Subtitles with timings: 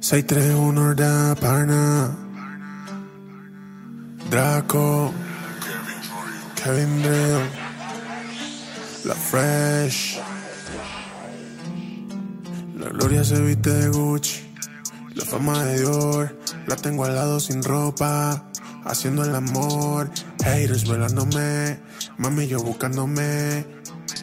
[0.00, 2.16] 631 da pana.
[4.30, 5.12] Draco.
[6.56, 7.44] Kevin Drill.
[9.04, 10.18] La Fresh.
[12.78, 14.40] La gloria se viste de Gucci.
[15.16, 16.34] La fama de Dior.
[16.66, 18.42] La tengo al lado sin ropa.
[18.84, 20.10] Haciendo el amor.
[20.42, 21.78] Haters velándome.
[22.16, 23.66] Mami, yo buscándome.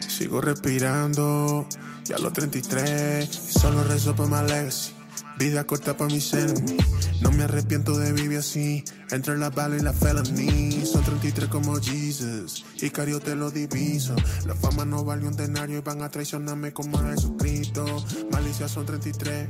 [0.08, 1.68] Sigo respirando.
[2.04, 3.28] Ya a los 33.
[3.30, 4.97] Solo rezo por mi legacy.
[5.38, 7.20] Vida corta para mis enemies.
[7.22, 8.84] No me arrepiento de vivir así.
[9.10, 10.84] Entre la bala y la felony.
[10.84, 12.64] Son 33 como Jesus.
[12.80, 14.16] Y Cario te lo diviso.
[14.46, 17.84] La fama no vale un denario y van a traicionarme como a Jesucristo.
[18.32, 19.48] Malicia son 33.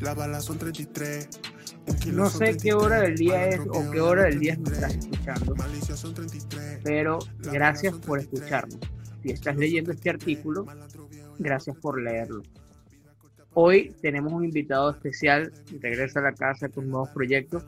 [0.00, 1.28] La bala son 33.
[1.88, 2.74] Un kilo No sé qué 33.
[2.74, 6.80] hora del día es o qué hora del día me estás escuchando, Malicia son 33.
[6.82, 8.78] pero gracias por escucharnos.
[9.22, 10.66] Si estás leyendo este artículo,
[11.38, 12.42] gracias por leerlo.
[13.58, 17.64] Hoy tenemos un invitado especial, regresa a la casa con nuevos proyectos.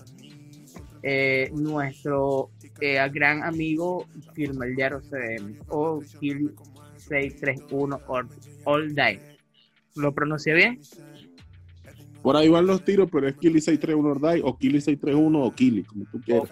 [1.02, 2.50] Eh, nuestro
[2.82, 6.54] eh, gran amigo Filmeliaro CDM o Kill
[6.98, 8.28] 631 All,
[8.64, 9.18] All Day.
[9.96, 10.78] ¿Lo pronuncié bien?
[12.20, 15.84] Por ahí van los tiros, pero es Kili 631 Ordai o Kili 631 o Kili,
[15.84, 16.50] como tú quieras.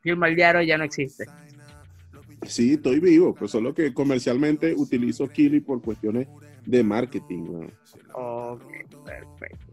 [0.00, 1.26] Filmeliaro ya no existe.
[2.46, 6.28] Sí, estoy vivo, pues solo que comercialmente utilizo Kili por cuestiones
[6.66, 7.44] de marketing.
[7.44, 7.60] ¿no?
[8.14, 8.62] Ok,
[9.04, 9.66] perfecto.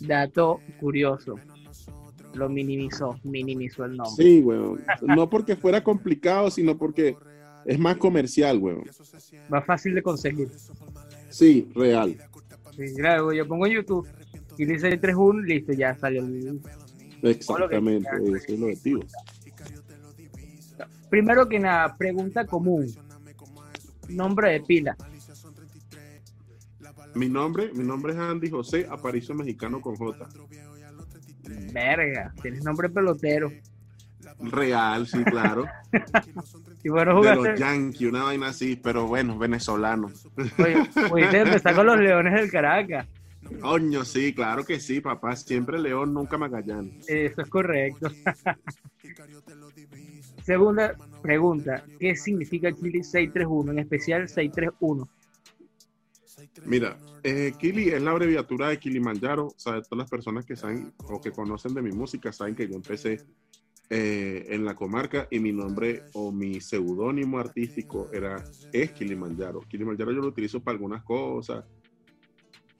[0.00, 1.34] Dato curioso.
[2.34, 4.24] Lo minimizó, minimizó el nombre.
[4.24, 4.80] Sí, weón.
[5.02, 7.16] No porque fuera complicado, sino porque
[7.64, 8.84] es más comercial, weón.
[9.48, 10.48] Más fácil de conseguir.
[11.30, 12.16] Sí, real.
[12.76, 14.06] Sí, claro, yo pongo en YouTube
[14.56, 16.60] y dice 31, listo, ya salió el
[17.22, 19.00] Exactamente, ese es el objetivo.
[21.10, 22.86] Primero que nada, pregunta común.
[24.08, 24.96] Nombre de pila.
[27.18, 30.28] Mi nombre, mi nombre es Andy José Aparicio Mexicano con J.
[31.72, 33.50] Verga, tienes nombre pelotero.
[34.38, 35.66] Real, sí, claro.
[36.84, 40.12] Y bueno, De los Yankees, una vaina así, pero bueno, venezolano.
[41.10, 43.08] Oye, empezar con los Leones del Caracas.
[43.60, 45.34] Coño, sí, claro que sí, papá.
[45.34, 47.04] Siempre León, nunca Magallanes.
[47.08, 48.12] Eso es correcto.
[50.44, 55.08] Segunda pregunta, ¿qué significa Chile 631, en especial 631?
[56.64, 59.46] Mira, eh, Kili es la abreviatura de Kilimanjaro.
[59.46, 62.68] O sea, todas las personas que saben o que conocen de mi música saben que
[62.68, 63.24] yo empecé
[63.90, 69.60] eh, en la comarca y mi nombre o mi seudónimo artístico era es Kilimanjaro.
[69.60, 71.64] Kilimanjaro yo lo utilizo para algunas cosas.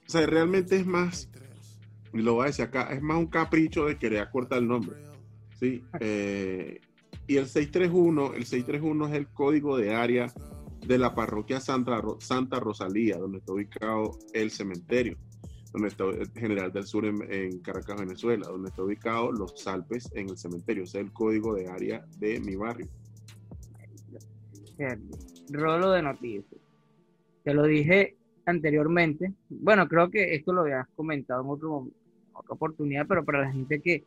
[0.07, 1.29] O sea, realmente es más,
[2.13, 4.97] y lo voy a decir acá, es más un capricho de querer acortar el nombre.
[5.59, 5.83] ¿sí?
[5.99, 6.79] Eh,
[7.25, 10.33] y el 631, el 631 es el código de área
[10.85, 15.17] de la parroquia Santa, Santa Rosalía, donde está ubicado el cementerio,
[15.73, 20.29] donde está el General del Sur en, Caracas, Venezuela, donde está ubicado los Alpes en
[20.29, 20.83] el cementerio.
[20.83, 22.87] Ese es el código de área de mi barrio.
[25.51, 26.45] Rolo de noticias.
[27.43, 29.33] Te lo dije anteriormente.
[29.49, 34.03] Bueno, creo que esto lo habías comentado en otra oportunidad, pero para la gente que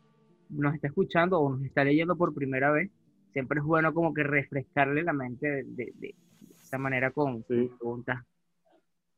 [0.51, 2.91] nos está escuchando o nos está leyendo por primera vez,
[3.33, 6.15] siempre es bueno como que refrescarle la mente de- de
[6.73, 7.69] esa manera con Sí.
[7.79, 8.19] preguntas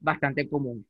[0.00, 0.84] bastante comunes.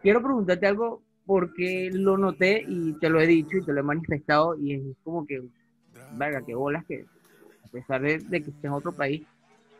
[0.00, 3.82] Quiero preguntarte algo porque lo noté y te lo he dicho y te lo he
[3.82, 5.42] manifestado y es como que,
[6.10, 7.04] verga, qué bolas que
[7.64, 9.26] a pesar de, de que esté en otro país,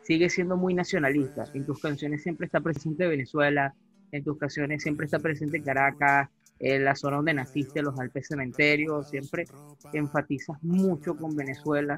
[0.01, 1.45] sigue siendo muy nacionalista.
[1.53, 3.73] En tus canciones siempre está presente Venezuela,
[4.11, 6.29] en tus canciones siempre está presente Caracas,
[6.59, 9.45] en la zona donde naciste, los Alpes Cementerios, siempre
[9.91, 11.97] enfatizas mucho con Venezuela,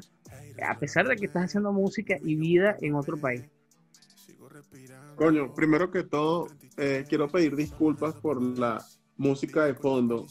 [0.66, 3.44] a pesar de que estás haciendo música y vida en otro país.
[5.16, 8.84] Coño, primero que todo, eh, quiero pedir disculpas por la
[9.18, 10.26] música de fondo.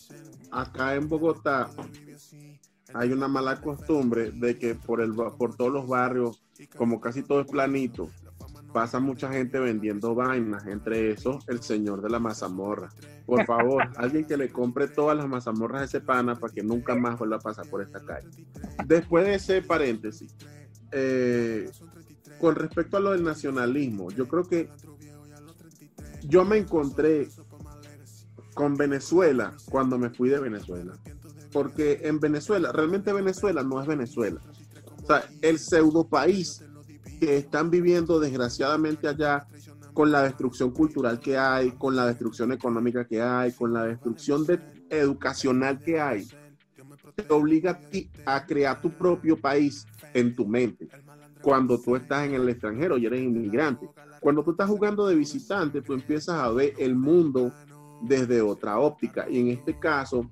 [0.50, 1.70] Acá en Bogotá
[2.92, 6.42] hay una mala costumbre de que por, el, por todos los barrios,
[6.76, 8.10] como casi todo es planito,
[8.74, 12.90] pasa mucha gente vendiendo vainas, entre esos el señor de la mazamorra.
[13.24, 16.96] Por favor, alguien que le compre todas las mazamorras a ese pana para que nunca
[16.96, 18.28] más vuelva a pasar por esta calle.
[18.84, 20.34] Después de ese paréntesis,
[20.90, 21.70] eh,
[22.40, 24.68] con respecto a lo del nacionalismo, yo creo que
[26.24, 27.28] yo me encontré
[28.54, 30.94] con Venezuela cuando me fui de Venezuela.
[31.52, 34.40] Porque en Venezuela, realmente Venezuela no es Venezuela.
[35.00, 36.64] O sea, el pseudo país
[37.30, 39.46] están viviendo desgraciadamente allá
[39.92, 44.44] con la destrucción cultural que hay, con la destrucción económica que hay, con la destrucción
[44.44, 44.60] de-
[44.90, 46.28] educacional que hay,
[47.14, 50.88] te obliga a ti a crear tu propio país en tu mente
[51.40, 53.88] cuando tú estás en el extranjero y eres inmigrante.
[54.18, 57.52] Cuando tú estás jugando de visitante, tú empiezas a ver el mundo
[58.00, 59.26] desde otra óptica.
[59.28, 60.30] Y en este caso,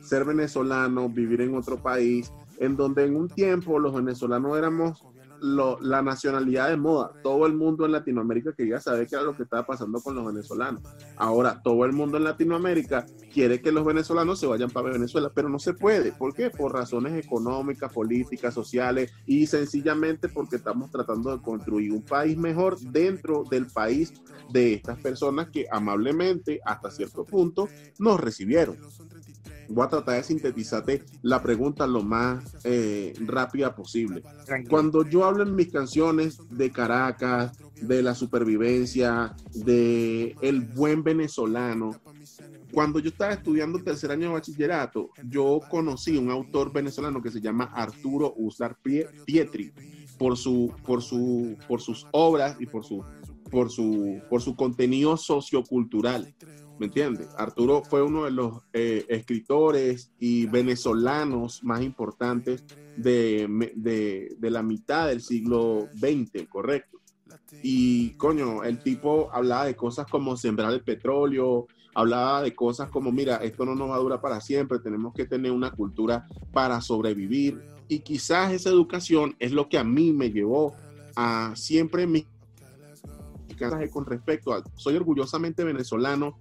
[0.00, 5.04] ser venezolano, vivir en otro país, en donde en un tiempo los venezolanos éramos
[5.40, 7.12] la nacionalidad de moda.
[7.22, 10.26] Todo el mundo en Latinoamérica quería saber qué era lo que estaba pasando con los
[10.26, 10.82] venezolanos.
[11.16, 15.48] Ahora, todo el mundo en Latinoamérica quiere que los venezolanos se vayan para Venezuela, pero
[15.48, 16.12] no se puede.
[16.12, 16.50] ¿Por qué?
[16.50, 22.78] Por razones económicas, políticas, sociales y sencillamente porque estamos tratando de construir un país mejor
[22.78, 24.12] dentro del país
[24.52, 28.76] de estas personas que amablemente, hasta cierto punto, nos recibieron
[29.70, 34.22] voy a tratar de sintetizarte la pregunta lo más eh, rápida posible.
[34.68, 41.92] Cuando yo hablo en mis canciones de Caracas, de la supervivencia, de el buen venezolano,
[42.72, 47.40] cuando yo estaba estudiando tercer año de bachillerato, yo conocí un autor venezolano que se
[47.40, 48.76] llama Arturo Uslar
[49.24, 49.72] Pietri
[50.18, 53.04] por su, por su, por sus obras y por su,
[53.50, 56.34] por su, por su contenido sociocultural.
[56.80, 57.28] ¿Me entiendes?
[57.36, 62.64] Arturo fue uno de los eh, escritores y venezolanos más importantes
[62.96, 63.46] de,
[64.40, 66.98] la mitad del siglo XX, correcto.
[67.62, 73.12] Y coño, el tipo hablaba de cosas como sembrar el petróleo, hablaba de cosas como,
[73.12, 76.80] mira, esto no nos va a durar para siempre, tenemos que tener una cultura para
[76.80, 77.60] sobrevivir.
[77.88, 80.74] Y quizás esa educación es lo que a mí me llevó
[81.14, 82.26] a siempre mi
[83.92, 86.38] con respecto a soy orgullosamente venezolano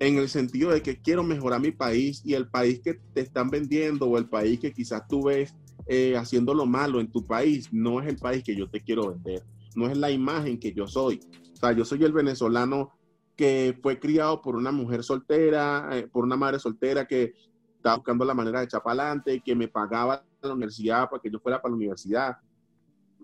[0.00, 3.50] en el sentido de que quiero mejorar mi país y el país que te están
[3.50, 5.54] vendiendo o el país que quizás tú ves
[5.86, 9.10] eh, haciendo lo malo en tu país, no es el país que yo te quiero
[9.10, 9.44] vender,
[9.74, 11.20] no es la imagen que yo soy.
[11.52, 12.90] O sea, yo soy el venezolano
[13.36, 17.34] que fue criado por una mujer soltera, eh, por una madre soltera que
[17.76, 21.30] estaba buscando la manera de echar para adelante, que me pagaba la universidad para que
[21.30, 22.36] yo fuera para la universidad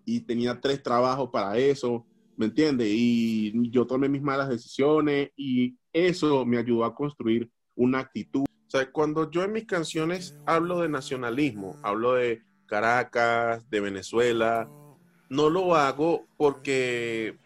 [0.04, 2.04] y tenía tres trabajos para eso,
[2.36, 2.88] ¿me entiendes?
[2.90, 8.44] Y yo tomé mis malas decisiones y eso me ayudó a construir una actitud.
[8.44, 14.68] O sea, cuando yo en mis canciones hablo de nacionalismo, hablo de Caracas, de Venezuela,
[15.28, 17.36] no lo hago porque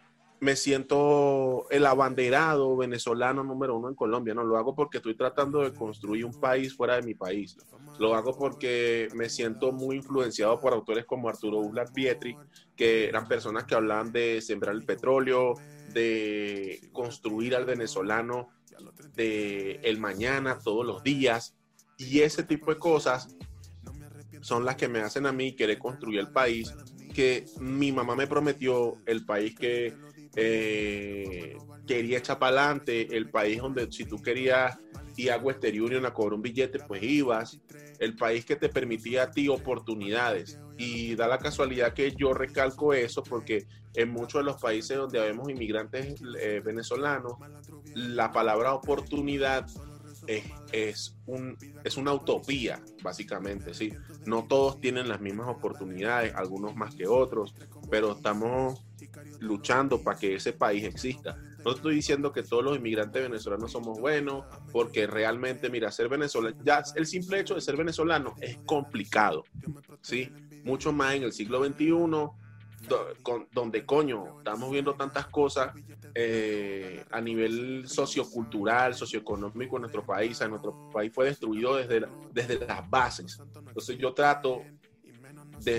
[0.41, 5.61] me siento el abanderado venezolano número uno en Colombia, no lo hago porque estoy tratando
[5.61, 7.57] de construir un país fuera de mi país.
[7.99, 12.37] Lo hago porque me siento muy influenciado por autores como Arturo Uslar Pietri,
[12.77, 15.55] que eran personas que hablaban de sembrar el petróleo,
[15.95, 18.49] de construir al venezolano
[19.15, 21.57] de el mañana, todos los días.
[21.97, 23.35] Y ese tipo de cosas
[24.43, 26.75] son las que me hacen a mí querer construir el país
[27.17, 29.97] que mi mamá me prometió, el país que
[30.37, 31.57] eh,
[31.87, 34.79] quería echar para adelante, el país donde si tú querías
[35.17, 37.59] ir a Western Union a cobrar un billete, pues ibas,
[37.99, 40.61] el país que te permitía a ti oportunidades.
[40.77, 45.19] Y da la casualidad que yo recalco eso porque en muchos de los países donde
[45.21, 47.33] vemos inmigrantes eh, venezolanos,
[47.95, 49.67] la palabra oportunidad
[50.73, 53.93] es, un, es una utopía, básicamente, ¿sí?
[54.27, 57.55] No todos tienen las mismas oportunidades, algunos más que otros,
[57.91, 58.85] pero estamos
[59.41, 61.37] luchando para que ese país exista.
[61.65, 66.57] No estoy diciendo que todos los inmigrantes venezolanos somos buenos, porque realmente, mira, ser venezolano,
[66.65, 69.45] ya el simple hecho de ser venezolano es complicado,
[70.01, 70.31] ¿sí?
[70.63, 71.93] Mucho más en el siglo XXI,
[73.53, 75.75] donde coño, estamos viendo tantas cosas
[76.15, 80.41] eh, a nivel sociocultural, socioeconómico en nuestro país.
[80.49, 83.41] nuestro país fue destruido desde, desde las bases.
[83.57, 84.63] Entonces yo trato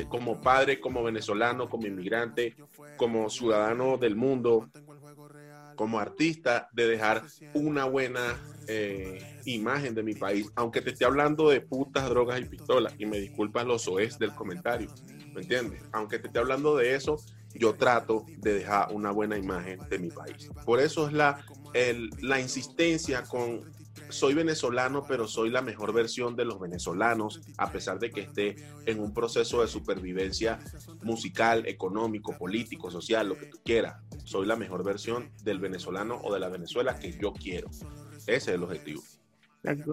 [0.10, 2.56] como padre, como venezolano, como inmigrante,
[2.98, 4.70] como ciudadano del mundo,
[5.76, 11.50] como artista, de dejar una buena eh, imagen de mi país, aunque te esté hablando
[11.50, 14.90] de putas, drogas y pistolas, y me disculpan los OES del comentario,
[15.34, 15.82] ¿me entiendes?
[15.94, 17.18] Aunque te esté hablando de eso,
[17.54, 20.50] yo trato de dejar una buena imagen de mi país.
[20.66, 21.46] Por eso es la,
[22.22, 23.62] la insistencia con
[24.10, 28.56] soy venezolano, pero soy la mejor versión de los venezolanos, a pesar de que esté
[28.86, 30.60] en un proceso de supervivencia
[31.04, 34.02] musical, económico, político, social, lo que tú quieras.
[34.24, 37.70] Soy la mejor versión del venezolano o de la Venezuela que yo quiero.
[38.28, 39.02] Ese es el objetivo.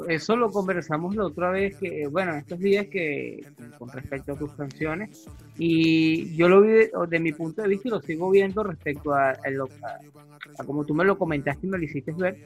[0.08, 3.44] Eso lo conversamos la otra vez, que bueno, estos días que
[3.78, 5.26] con respecto a tus canciones,
[5.58, 9.30] y yo lo vi de, mi punto de vista y lo sigo viendo respecto a,
[9.30, 12.38] a, como tú me lo comentaste y me lo hiciste ver,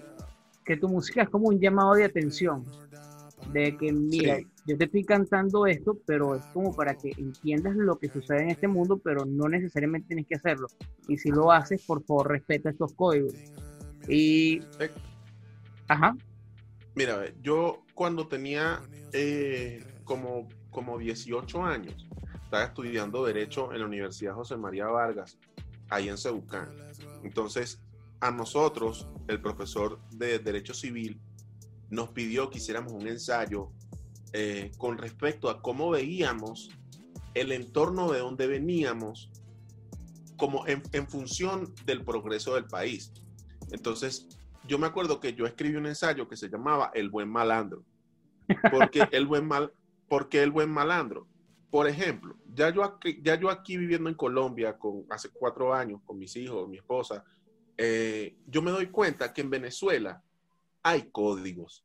[0.68, 2.62] que tu música es como un llamado de atención,
[3.54, 7.98] de que mira, yo te estoy cantando esto, pero es como para que entiendas lo
[7.98, 10.66] que sucede en este mundo, pero no necesariamente tienes que hacerlo.
[11.08, 13.32] Y si lo haces, por favor, respeta estos códigos.
[14.08, 14.60] Y...
[15.88, 16.14] Ajá.
[16.94, 18.82] Mira, yo cuando tenía
[19.14, 22.06] eh, como, como 18 años,
[22.44, 25.38] estaba estudiando Derecho en la Universidad José María Vargas,
[25.88, 26.68] ahí en Cebucán.
[27.24, 27.80] Entonces,
[28.20, 31.20] a nosotros, el profesor de Derecho Civil,
[31.90, 33.70] nos pidió que hiciéramos un ensayo
[34.32, 36.70] eh, con respecto a cómo veíamos
[37.34, 39.30] el entorno de donde veníamos
[40.36, 43.12] como en, en, función del progreso del país.
[43.70, 44.28] Entonces,
[44.66, 47.84] yo me acuerdo que yo escribí un ensayo que se llamaba El buen malandro.
[48.70, 49.72] Porque el buen mal,
[50.08, 51.26] porque el buen malandro.
[51.70, 56.00] Por ejemplo, ya yo aquí, ya yo aquí viviendo en Colombia con hace cuatro años
[56.04, 57.24] con mis hijos, mi esposa,
[57.78, 60.20] eh, yo me doy cuenta que en Venezuela
[60.82, 61.84] hay códigos.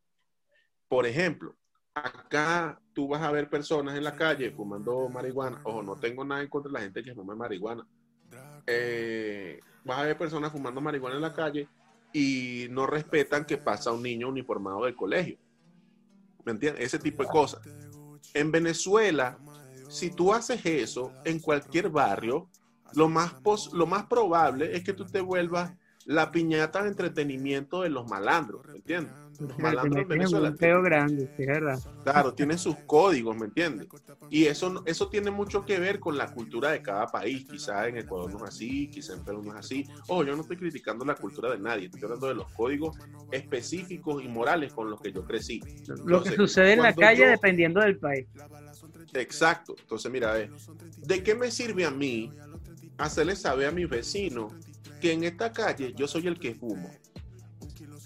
[0.88, 1.56] Por ejemplo,
[1.94, 5.62] acá tú vas a ver personas en la calle fumando marihuana.
[5.64, 7.86] Ojo, no tengo nada en contra de la gente que fuma marihuana.
[8.66, 11.68] Eh, vas a ver personas fumando marihuana en la calle
[12.12, 15.38] y no respetan que pasa un niño uniformado del colegio.
[16.44, 16.86] ¿Me entiendes?
[16.86, 17.62] Ese tipo de cosas.
[18.34, 19.38] En Venezuela,
[19.90, 22.50] si tú haces eso en cualquier barrio,
[22.96, 23.36] lo más,
[23.74, 25.74] lo más probable es que tú te vuelvas
[26.06, 29.14] la piñata de entretenimiento de los malandros, ¿me entiendes?
[29.40, 30.50] Los malandros en Venezuela.
[30.50, 31.80] Un grande, sí, verdad.
[32.04, 33.88] Claro, tienen sus códigos, ¿me entiendes?
[34.30, 37.46] Y eso, eso tiene mucho que ver con la cultura de cada país.
[37.50, 39.88] Quizás en Ecuador no es así, quizás en Perú no es así.
[40.08, 42.98] Ojo, yo no estoy criticando la cultura de nadie, estoy hablando de los códigos
[43.32, 45.62] específicos y morales con los que yo crecí.
[46.06, 48.28] Lo que sucede en la calle dependiendo del país.
[49.14, 49.76] Exacto.
[49.80, 52.32] Entonces, mira, ¿de qué me sirve a mí
[52.98, 54.54] hacerle saber a mis vecinos
[55.02, 56.90] que en esta calle yo soy el que fumo?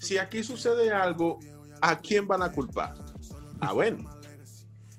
[0.00, 1.38] Si aquí sucede algo,
[1.80, 2.94] ¿a quién van a culpar?
[3.60, 4.08] Ah, bueno.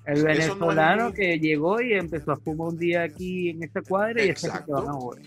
[0.05, 4.33] El venezolano que llegó y empezó a fumar un día aquí en esta cuadra y
[4.67, 5.21] van ahora.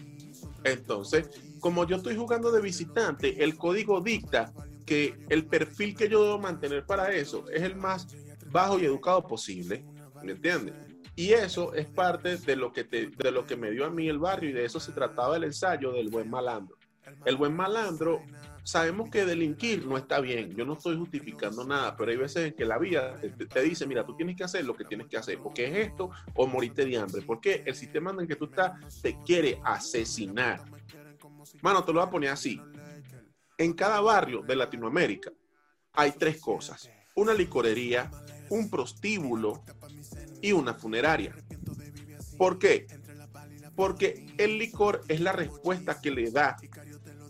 [0.65, 1.31] Entonces,
[1.61, 4.53] como yo estoy jugando de visitante, el código dicta
[4.85, 8.09] que el perfil que yo debo mantener para eso es el más
[8.51, 9.85] bajo y educado posible.
[10.23, 10.75] ¿Me entiendes?
[11.15, 14.09] Y eso es parte de lo, que te, de lo que me dio a mí
[14.09, 16.77] el barrio y de eso se trataba el ensayo del buen malandro.
[17.25, 18.23] El buen malandro,
[18.63, 22.55] sabemos que delinquir no está bien, yo no estoy justificando nada, pero hay veces en
[22.55, 23.21] que la vida
[23.53, 26.11] te, dice, mira, tú tienes que hacer lo que tienes que hacer, porque es esto
[26.35, 30.65] o morirte de hambre, porque el sistema en el que tú estás te quiere asesinar.
[31.61, 32.61] Mano, te lo voy a poner así.
[33.59, 35.31] En cada barrio de Latinoamérica
[35.93, 36.89] hay tres cosas.
[37.15, 38.11] Una licorería,
[38.49, 39.63] un prostíbulo
[40.43, 41.35] y una funeraria.
[42.37, 42.87] ¿Por qué?
[43.75, 46.57] Porque el licor es la respuesta que le da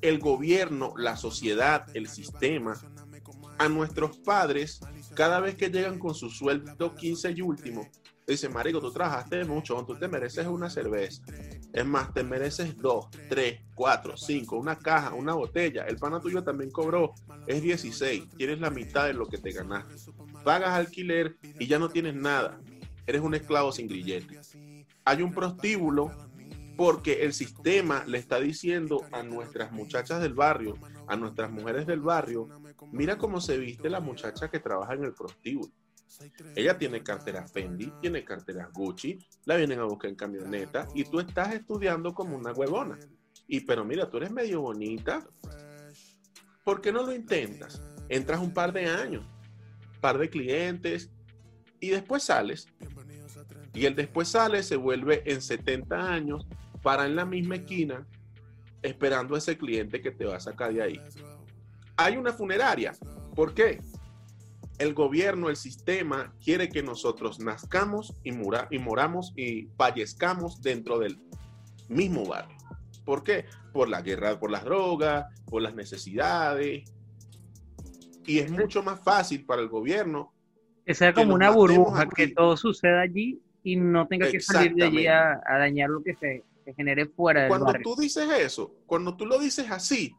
[0.01, 2.75] el gobierno, la sociedad, el sistema
[3.59, 4.81] a nuestros padres
[5.15, 7.89] cada vez que llegan con su sueldo 15 y último.
[8.27, 11.23] Dice, marico, tú trabajaste mucho, tú te mereces una cerveza.
[11.73, 15.85] Es más, te mereces dos, tres, cuatro, cinco, una caja, una botella.
[15.87, 17.15] El pana tuyo también cobró,
[17.47, 19.95] es 16, tienes la mitad de lo que te ganaste.
[20.45, 22.61] Pagas alquiler y ya no tienes nada
[23.07, 24.41] eres un esclavo sin grillete.
[25.05, 26.11] Hay un prostíbulo
[26.77, 30.75] porque el sistema le está diciendo a nuestras muchachas del barrio,
[31.07, 32.49] a nuestras mujeres del barrio,
[32.93, 35.73] mira cómo se viste la muchacha que trabaja en el prostíbulo.
[36.55, 41.21] Ella tiene cartera Fendi, tiene cartera Gucci, la vienen a buscar en camioneta y tú
[41.21, 42.99] estás estudiando como una huevona.
[43.47, 45.27] Y pero mira, tú eres medio bonita.
[46.65, 47.83] ¿Por qué no lo intentas?
[48.09, 49.27] Entras un par de años,
[50.01, 51.11] par de clientes,
[51.83, 52.69] y después sales.
[53.75, 56.47] Y el después sale, se vuelve en 70 años,
[56.83, 58.07] para en la misma esquina,
[58.83, 61.01] esperando a ese cliente que te va a sacar de ahí.
[61.97, 62.93] Hay una funeraria.
[63.35, 63.81] ¿Por qué?
[64.79, 68.31] El gobierno, el sistema quiere que nosotros nazcamos y,
[68.71, 71.19] y moramos y fallezcamos dentro del
[71.89, 72.57] mismo barrio.
[73.05, 73.47] ¿Por qué?
[73.73, 76.85] Por la guerra, por las drogas, por las necesidades.
[78.27, 80.33] Y es mucho más fácil para el gobierno
[80.85, 84.85] que sea como una burbuja, que todo suceda allí y no tenga que salir de
[84.85, 86.45] allí a, dañar lo que se,
[86.77, 90.15] genere fuera del Cuando tú dices eso, cuando tú lo dices así,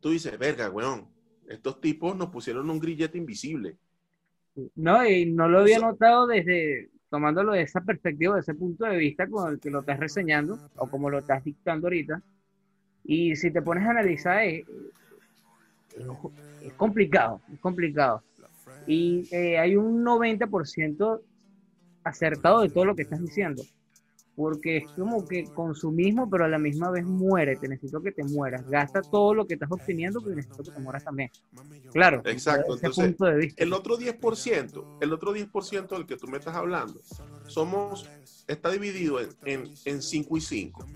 [0.00, 1.08] tú dices, verga, weón,
[1.48, 3.76] estos tipos nos pusieron un grillete invisible.
[4.76, 8.96] No, y no lo había notado desde, tomándolo de esa perspectiva, de ese punto de
[8.96, 12.22] vista con el que lo estás reseñando, o como lo estás dictando ahorita.
[13.04, 14.64] Y si te pones a analizar, es
[16.76, 18.22] complicado, es complicado.
[18.86, 21.20] Y eh, hay un 90%
[22.04, 23.62] acertado de todo lo que estás diciendo.
[24.36, 27.54] Porque es como que consumismo, pero a la misma vez muere.
[27.54, 28.68] Te necesito que te mueras.
[28.68, 31.30] Gasta todo lo que estás obteniendo, pero necesito que te mueras también.
[31.92, 32.20] Claro.
[32.24, 32.76] Exacto.
[32.82, 37.00] Entonces, el otro 10%, el otro 10% del que tú me estás hablando,
[37.46, 38.10] somos,
[38.48, 40.86] está dividido en, en 5 y 5.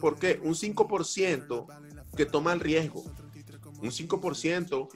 [0.00, 0.40] ¿Por qué?
[0.42, 1.66] Un 5%
[2.16, 3.04] que toma el riesgo
[3.82, 4.88] un 5%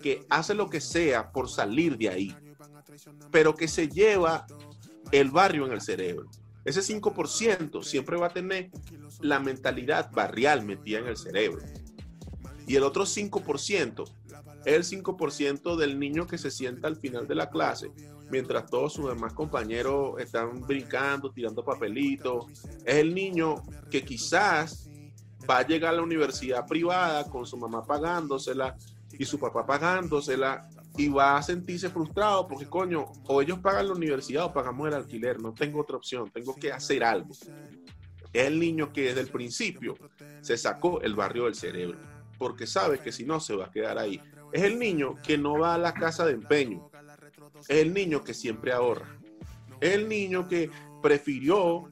[0.00, 2.36] que hace lo que sea por salir de ahí,
[3.30, 4.46] pero que se lleva
[5.12, 6.28] el barrio en el cerebro.
[6.64, 8.70] Ese 5% siempre va a tener
[9.20, 11.62] la mentalidad barrial metida en el cerebro.
[12.66, 14.04] Y el otro 5%
[14.64, 17.90] es el 5% del niño que se sienta al final de la clase,
[18.30, 22.46] mientras todos sus demás compañeros están brincando, tirando papelitos.
[22.84, 23.56] Es el niño
[23.90, 24.88] que quizás
[25.48, 28.76] va a llegar a la universidad privada con su mamá pagándosela
[29.18, 33.94] y su papá pagándosela y va a sentirse frustrado porque coño, o ellos pagan la
[33.94, 37.34] universidad o pagamos el alquiler, no tengo otra opción, tengo que hacer algo.
[38.32, 39.96] Es el niño que desde el principio
[40.40, 41.98] se sacó el barrio del cerebro,
[42.38, 44.20] porque sabe que si no se va a quedar ahí.
[44.52, 46.90] Es el niño que no va a la casa de empeño,
[47.68, 49.18] es el niño que siempre ahorra,
[49.80, 50.70] es el niño que
[51.02, 51.90] prefirió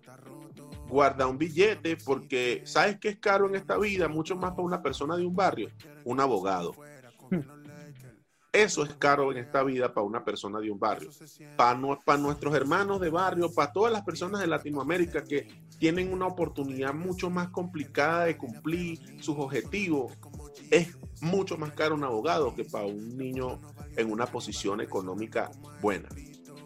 [0.88, 4.83] guardar un billete porque sabes que es caro en esta vida, mucho más para una
[4.83, 5.71] persona de un barrio,
[6.04, 6.75] un abogado.
[8.52, 11.11] Eso es caro en esta vida para una persona de un barrio.
[11.57, 15.47] Para, nuestros hermanos de barrio, para todas las personas de Latinoamérica que
[15.78, 20.12] tienen una oportunidad mucho más complicada de cumplir sus objetivos,
[20.71, 23.61] es mucho más caro un abogado que para un niño
[23.97, 26.09] en una posición económica buena.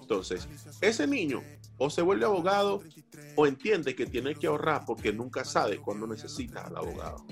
[0.00, 0.49] Entonces,
[0.81, 1.43] ese niño
[1.76, 2.83] o se vuelve abogado
[3.37, 7.26] o entiende que tiene que ahorrar porque nunca sabe cuándo necesita al abogado.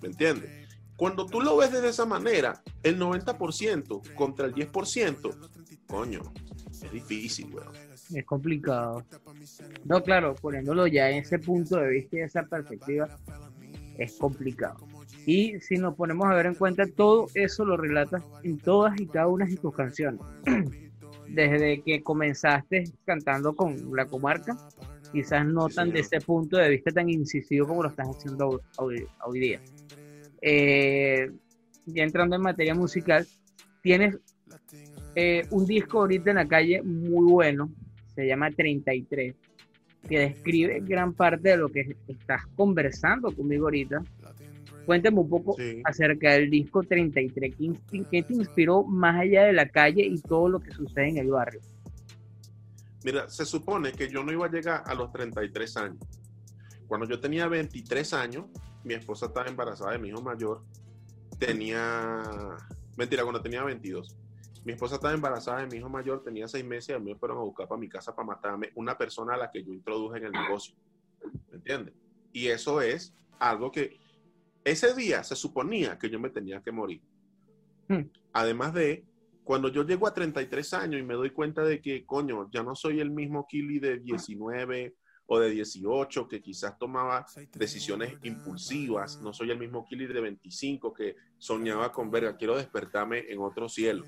[0.00, 0.61] ¿Me entiendes?
[1.02, 5.34] Cuando tú lo ves de esa manera, el 90% contra el 10%,
[5.88, 6.22] coño,
[6.70, 7.72] es difícil, weón.
[8.14, 9.04] Es complicado.
[9.84, 13.18] No, claro, poniéndolo ya en ese punto de vista y esa perspectiva,
[13.98, 14.86] es complicado.
[15.26, 19.08] Y si nos ponemos a ver en cuenta, todo eso lo relatas en todas y
[19.08, 20.20] cada una de tus canciones.
[21.26, 24.56] Desde que comenzaste cantando con la comarca,
[25.12, 29.04] quizás no tan de ese punto de vista tan incisivo como lo estás haciendo hoy,
[29.26, 29.60] hoy día.
[30.44, 31.30] Eh,
[31.86, 33.26] ya entrando en materia musical,
[33.80, 34.18] tienes
[35.14, 37.70] eh, un disco ahorita en la calle muy bueno,
[38.14, 39.34] se llama 33,
[40.08, 44.02] que describe gran parte de lo que estás conversando conmigo ahorita.
[44.84, 47.54] Cuéntame un poco acerca del disco 33,
[48.10, 51.28] ¿qué, te inspiró más allá de la calle y todo lo que sucede en el
[51.28, 51.60] barrio?
[53.04, 55.98] Mira, se supone que yo no iba a llegar a los 33 años.
[56.88, 58.46] Cuando yo tenía 23 años,
[58.84, 60.62] mi esposa estaba embarazada de mi hijo mayor,
[61.38, 62.22] tenía,
[62.96, 64.16] mentira, cuando tenía 22.
[64.64, 67.18] Mi esposa estaba embarazada de mi hijo mayor, tenía seis meses y a mí me
[67.18, 70.18] fueron a buscar para mi casa para matarme una persona a la que yo introduje
[70.18, 70.76] en el negocio.
[71.50, 71.94] ¿Me entiendes?
[72.32, 73.98] Y eso es algo que
[74.64, 77.02] ese día se suponía que yo me tenía que morir.
[77.88, 78.02] Hmm.
[78.32, 79.04] Además de,
[79.42, 82.76] cuando yo llego a 33 años y me doy cuenta de que, coño, ya no
[82.76, 84.94] soy el mismo Kili de 19,
[85.32, 89.18] o de 18 que quizás tomaba decisiones impulsivas.
[89.22, 93.66] No soy el mismo Kili de 25 que soñaba con verga, quiero despertarme en otro
[93.66, 94.04] cielo.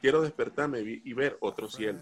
[0.00, 1.98] Quiero despertarme y ver otro cielo.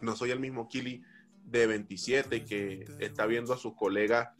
[0.00, 1.04] No soy el mismo Kili
[1.44, 4.30] de 27 que está viendo a sus colegas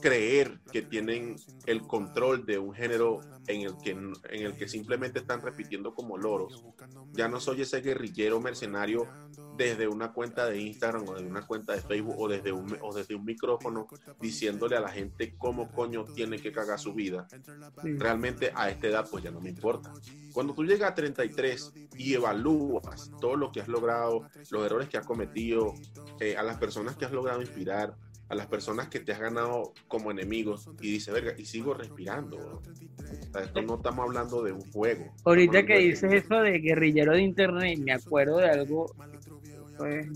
[0.00, 1.34] creer que tienen
[1.66, 6.16] el control de un género en el que, en el que simplemente están repitiendo como
[6.16, 6.64] loros.
[7.12, 9.08] Ya no soy ese guerrillero mercenario
[9.56, 12.94] desde una cuenta de Instagram o desde una cuenta de Facebook o desde un, o
[12.94, 13.86] desde un micrófono
[14.20, 17.26] diciéndole a la gente cómo coño tiene que cagar su vida.
[17.82, 19.92] Realmente a esta edad pues ya no me importa.
[20.32, 24.98] Cuando tú llegas a 33 y evalúas todo lo que has logrado, los errores que
[24.98, 25.74] has cometido,
[26.20, 27.96] eh, a las personas que has logrado inspirar,
[28.28, 32.60] a las personas que te has ganado como enemigos y dice, verga, y sigo respirando.
[33.40, 35.14] esto no estamos hablando de un juego.
[35.24, 38.92] Ahorita que dices eso de guerrillero de internet, me acuerdo de algo
[39.76, 40.06] pues,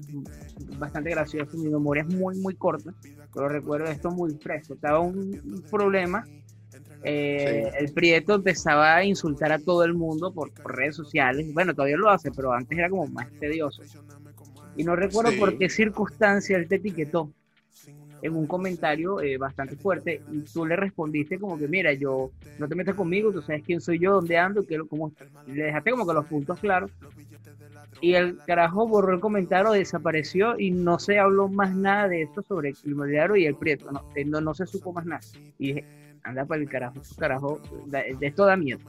[0.78, 1.56] bastante gracioso.
[1.56, 2.92] Mi memoria es muy, muy corta,
[3.32, 4.74] pero recuerdo esto muy fresco.
[4.74, 6.24] Estaba un, problema.
[7.02, 11.52] Eh, el Prieto empezaba a insultar a todo el mundo por, redes sociales.
[11.52, 13.82] Bueno, todavía lo hace, pero antes era como más tedioso.
[14.76, 17.30] Y no recuerdo por qué circunstancia él te etiquetó
[18.22, 22.68] en un comentario eh, bastante fuerte y tú le respondiste como que, mira, yo no
[22.68, 25.12] te metas conmigo, tú sabes quién soy yo, dónde ando, qué, cómo,
[25.46, 26.90] le dejaste como que los puntos claros.
[28.00, 32.42] Y el carajo borró el comentario, desapareció y no se habló más nada de esto
[32.42, 35.20] sobre el inmobiliario y el Prieto, no, eh, no, no, se supo más nada.
[35.58, 35.84] Y dije,
[36.22, 38.80] anda para el carajo, carajo, de, esto da miedo.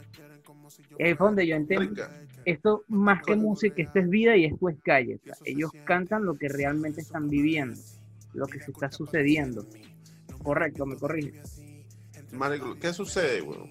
[0.97, 2.04] Es donde yo entiendo,
[2.45, 5.19] esto más que música, esto es vida y esto es calle.
[5.45, 7.76] ellos cantan lo que realmente están viviendo
[8.34, 9.65] lo que se está sucediendo.
[10.43, 11.41] Correcto, me corrige.
[12.80, 13.69] ¿qué sucede, weón?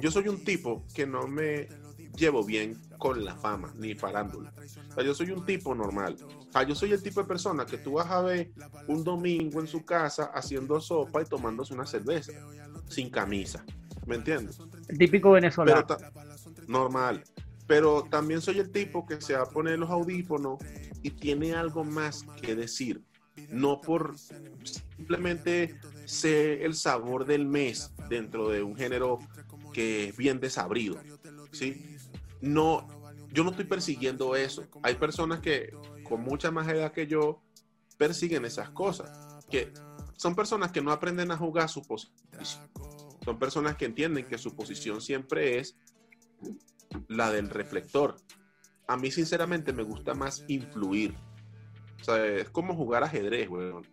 [0.00, 1.68] Yo soy un tipo que no me
[2.16, 4.52] llevo bien con la fama ni parándula.
[4.90, 6.16] O sea, yo soy un tipo normal.
[6.48, 8.50] O sea, yo soy el tipo de persona que tú vas a ver
[8.88, 12.32] un domingo en su casa haciendo sopa y tomándose una cerveza,
[12.88, 13.64] sin camisa.
[14.06, 14.58] ¿Me entiendes?
[14.88, 15.86] El típico venezolano.
[16.66, 17.22] normal.
[17.66, 20.58] Pero también soy el tipo que se va a poner los audífonos
[21.02, 23.00] y tiene algo más que decir
[23.48, 24.14] no por
[24.96, 29.18] simplemente ser el sabor del mes dentro de un género
[29.72, 30.98] que es bien desabrido,
[31.52, 31.89] ¿sí?
[32.40, 32.88] No,
[33.32, 34.64] yo no estoy persiguiendo eso.
[34.82, 35.72] Hay personas que
[36.04, 37.42] con mucha más edad que yo
[37.96, 39.10] persiguen esas cosas,
[39.50, 39.72] que
[40.16, 42.14] son personas que no aprenden a jugar su posición.
[43.24, 45.76] Son personas que entienden que su posición siempre es
[47.08, 48.16] la del reflector.
[48.88, 51.14] A mí sinceramente me gusta más influir.
[52.00, 53.86] O sea, es como jugar ajedrez, weón.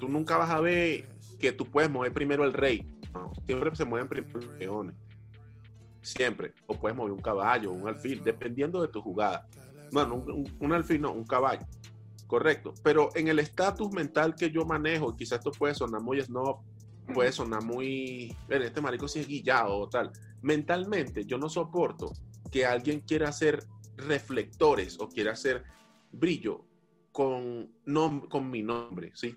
[0.00, 2.90] tú nunca vas a ver que tú puedes mover primero el rey.
[3.46, 4.96] siempre se mueven primero los peones.
[6.04, 6.52] Siempre.
[6.66, 9.48] O puedes mover un caballo, un alfil, dependiendo de tu jugada.
[9.90, 10.24] Bueno,
[10.60, 11.66] un, alfil no, un caballo.
[12.26, 12.74] Correcto.
[12.82, 16.58] Pero en el estatus mental que yo manejo, quizás esto puede sonar muy snob,
[17.12, 18.36] puede sonar muy.
[18.48, 20.12] Este marico sí es guillado o tal.
[20.42, 22.12] Mentalmente, yo no soporto
[22.50, 23.64] que alguien quiera hacer
[23.96, 25.64] reflectores o quiera hacer
[26.12, 26.64] brillo
[27.12, 27.72] con,
[28.28, 29.34] con mi nombre, ¿sí?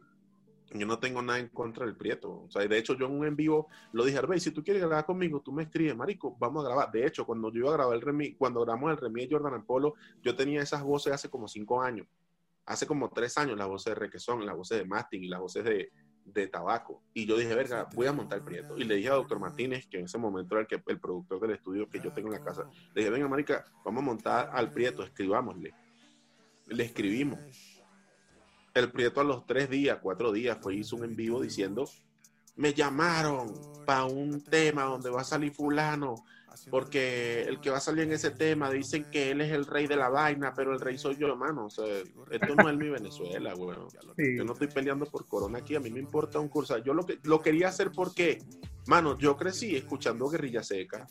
[0.72, 2.44] Yo no tengo nada en contra del Prieto.
[2.44, 4.84] O sea, de hecho, yo en un en vivo lo dije, Arbey, si tú quieres
[4.84, 6.92] grabar conmigo, tú me escribes, marico, vamos a grabar.
[6.92, 9.66] De hecho, cuando yo iba a grabar el remix, cuando grabamos el remix de Jordan
[9.66, 12.08] Polo, yo tenía esas voces hace como cinco años.
[12.66, 15.64] Hace como tres años las voces de Requesón, las voces de Masting y las voces
[15.64, 15.90] de,
[16.26, 17.02] de Tabaco.
[17.14, 18.78] Y yo dije, verga, voy a montar el Prieto.
[18.78, 21.40] Y le dije a Doctor Martínez, que en ese momento era el, que, el productor
[21.40, 24.50] del estudio que yo tengo en la casa, le dije, venga, marica, vamos a montar
[24.52, 25.74] al Prieto, escribámosle.
[26.66, 27.40] Le escribimos
[28.80, 31.90] el Prieto a los tres días, cuatro días, fue hizo un en vivo diciendo,
[32.56, 33.54] me llamaron
[33.86, 36.16] para un tema donde va a salir fulano,
[36.70, 39.88] porque el que va a salir en ese tema dicen que él es el rey
[39.88, 41.65] de la vaina, pero el rey soy yo, hermano.
[41.65, 41.86] O sea,
[42.32, 43.78] esto no es mi Venezuela, güey.
[44.38, 46.78] Yo no estoy peleando por corona aquí, a mí me importa un curso.
[46.80, 48.39] Yo lo, que, lo quería hacer porque,
[48.88, 51.08] mano, yo crecí escuchando Guerrilla Seca.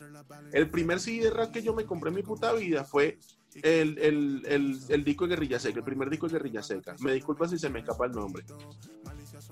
[0.52, 3.18] El primer CD de rap que yo me compré en mi puta vida fue
[3.62, 6.94] el, el, el, disco de Guerrilla Seca, el primer disco de Guerrilla Seca.
[7.00, 8.44] Me disculpa si se me escapa el nombre.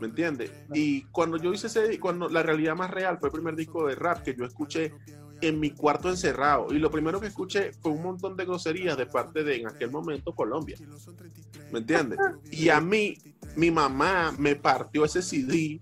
[0.01, 0.51] ¿Me entiendes?
[0.73, 3.95] Y cuando yo hice ese, cuando la realidad más real fue el primer disco de
[3.95, 4.93] rap que yo escuché
[5.41, 6.73] en mi cuarto encerrado.
[6.73, 9.91] Y lo primero que escuché fue un montón de groserías de parte de, en aquel
[9.91, 10.77] momento, Colombia.
[11.73, 12.19] ¿Me entiendes?
[12.51, 13.19] Y a mí,
[13.57, 15.81] mi mamá me partió ese CD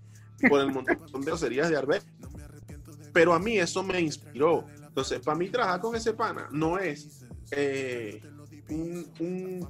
[0.49, 2.01] por el montón de groserías de Arbel.
[3.11, 4.65] Pero a mí eso me inspiró.
[4.87, 8.21] Entonces, para mí trabajar con ese pana no es eh,
[8.69, 9.67] un,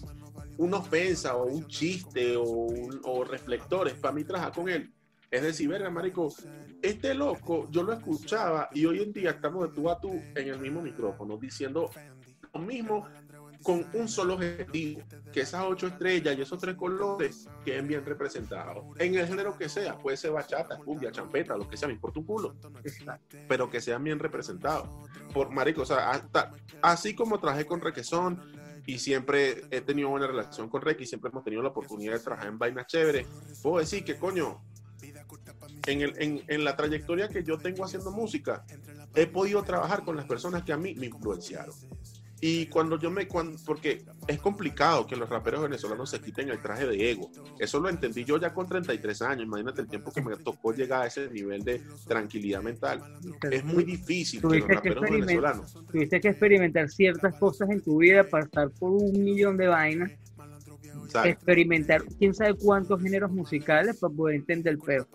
[0.57, 2.67] una ofensa o un chiste o,
[3.03, 3.93] o reflectores.
[3.95, 4.93] Para mí trabajar con él
[5.33, 6.31] es decir, verga, marico,
[6.79, 10.47] este loco yo lo escuchaba y hoy en día estamos de tú a tú en
[10.47, 11.89] el mismo micrófono diciendo
[12.53, 13.07] lo mismo
[13.63, 18.85] con un solo objetivo, que esas ocho estrellas y esos tres colores queden bien representados.
[18.99, 22.19] En el género que sea, puede ser bachata, cumbia, champeta, lo que sea, me importa
[22.19, 22.55] un culo,
[23.47, 24.87] pero que sean bien representados.
[25.33, 26.51] Por marico, o sea, hasta,
[26.83, 28.39] así como trabajé con Requesón
[28.85, 32.49] y siempre he tenido buena relación con Requi, siempre hemos tenido la oportunidad de trabajar
[32.49, 33.25] en vainas chéveres,
[33.63, 34.61] puedo decir que coño,
[35.87, 38.65] en, el, en, en, la trayectoria que yo tengo haciendo música,
[39.15, 41.73] he podido trabajar con las personas que a mí me influenciaron.
[42.45, 46.61] Y cuando yo me, cuando, porque es complicado que los raperos venezolanos se quiten el
[46.61, 47.31] traje de ego.
[47.57, 49.45] Eso lo entendí yo ya con 33 años.
[49.45, 53.01] Imagínate el tiempo que me tocó llegar a ese nivel de tranquilidad mental.
[53.49, 55.73] Es muy difícil que los raperos venezolanos.
[55.89, 60.11] Tuviste que experimentar ciertas cosas en tu vida, pasar por un millón de vainas
[61.25, 65.07] experimentar quién sabe cuántos géneros musicales para poder entender el peo.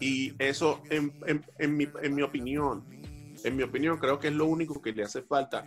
[0.00, 2.84] Y eso, en, en, en, mi, en mi opinión,
[3.44, 5.64] en mi opinión, creo que es lo único que le hace falta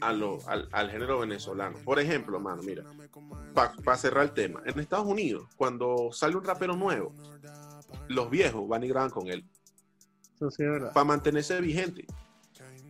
[0.00, 1.76] a lo, al, al, género venezolano.
[1.84, 2.84] Por ejemplo, mano, mira,
[3.54, 7.12] para cerrar el tema, en Estados Unidos, cuando sale un rapero nuevo,
[8.08, 9.44] los viejos van y graban con él.
[10.92, 12.06] para mantenerse vigente.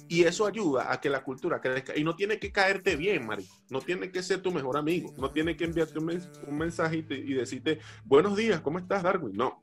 [0.08, 1.96] Y eso ayuda a que la cultura crezca.
[1.96, 3.46] Y no tiene que caerte bien, Mari.
[3.68, 5.12] No tiene que ser tu mejor amigo.
[5.18, 9.36] No tiene que enviarte un, un mensaje y, decirte, buenos días, ¿cómo estás, Darwin?
[9.36, 9.62] No.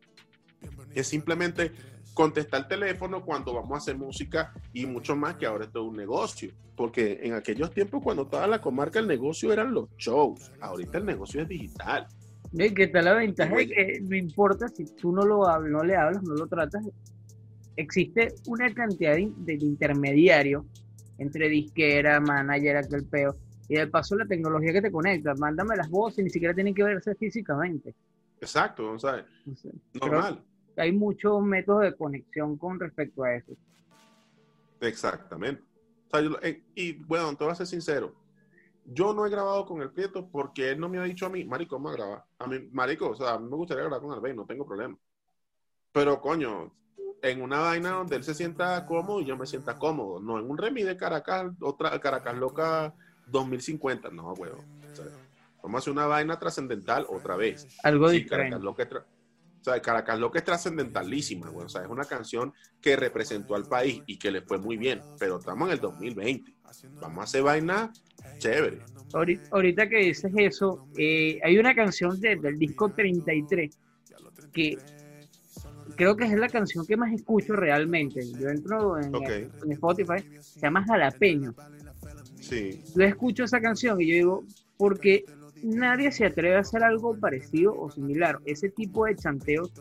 [0.94, 1.72] Es simplemente
[2.14, 5.86] contestar el teléfono cuando vamos a hacer música y mucho más que ahora es todo
[5.86, 6.52] un negocio.
[6.76, 10.52] Porque en aquellos tiempos, cuando toda la comarca, el negocio eran los shows.
[10.62, 12.08] Ahorita el negocio es digital.
[12.56, 13.56] ¿Qué tal la ventaja?
[13.56, 16.86] que no importa si tú no, lo no le hablas, no lo tratas,
[17.76, 20.66] existe una cantidad de, intermediarios
[21.18, 23.36] entre disquera, manager, aquel peo.
[23.68, 26.84] Y de paso la tecnología que te conecta, mándame las voces, ni siquiera tienen que
[26.84, 27.96] verse físicamente.
[28.40, 29.26] Exacto, o sea,
[29.94, 30.44] normal.
[30.78, 33.54] Hay muchos métodos de conexión con respecto a eso.
[34.82, 35.64] Exactamente.
[36.42, 38.14] Eh, y bueno, te voy a ser sincero.
[38.86, 41.44] Yo no he grabado con el Prieto porque él no me ha dicho a mí,
[41.44, 42.26] Marico, vamos a grabar.
[42.38, 44.96] A mí, Marico, o sea, a mí me gustaría grabar con Albey, no tengo problema.
[45.92, 46.72] Pero coño,
[47.30, 50.20] en una vaina donde él se sienta cómodo y yo me sienta cómodo.
[50.20, 52.94] No en un remi de Caracas, otra Caracas Loca
[53.28, 54.10] 2050.
[54.10, 54.64] No, huevo.
[55.62, 57.68] vamos a hacer una vaina trascendental otra vez.
[57.84, 58.52] Algo diferente.
[58.52, 59.06] Caracas Loca
[59.66, 61.66] sea, Caracas Loca es trascendentalísima, güey.
[61.66, 65.02] O sea, es una canción que representó al país y que le fue muy bien.
[65.20, 66.54] Pero estamos en el 2020.
[67.02, 67.92] Vamos a hacer vaina
[68.38, 68.80] chévere.
[69.52, 73.78] Ahorita, que dices eso, eh, hay una canción del disco 33
[74.52, 74.78] que
[75.96, 78.22] creo que es la canción que más escucho realmente.
[78.40, 81.54] Yo entro en, en Spotify, se llama Jalapeño.
[82.40, 82.84] Sí.
[82.96, 84.44] Yo escucho esa canción y yo digo,
[84.78, 85.26] porque
[85.64, 88.40] nadie se atreve a hacer algo parecido o similar.
[88.46, 89.72] Ese tipo de chanteos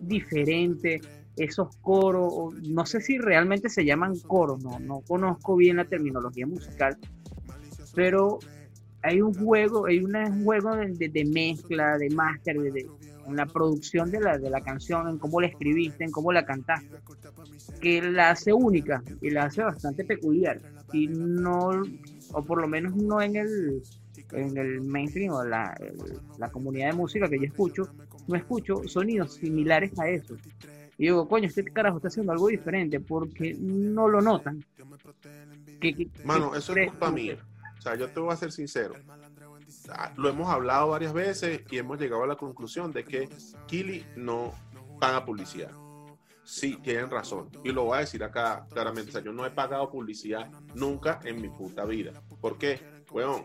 [0.00, 1.00] diferente,
[1.36, 6.46] esos coros, no sé si realmente se llaman coros, no, no conozco bien la terminología
[6.46, 6.98] musical,
[7.94, 8.38] pero
[9.02, 12.86] hay un juego, hay un juego de, mezcla, de máster, de,
[13.26, 16.44] en la producción de la, de la canción, en cómo la escribiste, en cómo la
[16.44, 16.96] cantaste,
[17.80, 20.60] que la hace única y la hace bastante peculiar.
[20.92, 21.70] Y no,
[22.32, 23.82] o por lo menos no en el,
[24.32, 25.76] en el mainstream o la,
[26.38, 27.88] la comunidad de música que yo escucho,
[28.26, 30.36] no escucho sonidos similares a eso.
[30.98, 34.64] Y digo, coño, este carajo está haciendo algo diferente porque no lo notan.
[36.24, 37.36] Mano, eso es culpa mía.
[37.78, 38.94] O sea, yo te voy a ser sincero.
[39.90, 43.28] Ah, lo hemos hablado varias veces y hemos llegado a la conclusión de que
[43.66, 44.52] Kili no
[45.00, 45.70] paga publicidad.
[46.44, 47.50] Sí, tienen razón.
[47.64, 49.10] Y lo voy a decir acá claramente.
[49.10, 52.22] O sea, yo no he pagado publicidad nunca en mi puta vida.
[52.40, 52.80] ¿Por qué?
[53.10, 53.44] Bueno,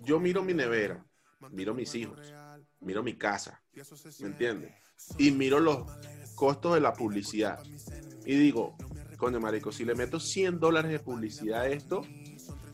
[0.00, 1.04] yo miro mi nevera,
[1.50, 2.18] miro mis hijos,
[2.80, 3.62] miro mi casa,
[4.20, 4.72] ¿me entiendes?
[5.18, 5.90] Y miro los
[6.34, 7.62] costos de la publicidad.
[8.26, 8.76] Y digo,
[9.16, 12.02] coño, marico, si le meto 100 dólares de publicidad a esto,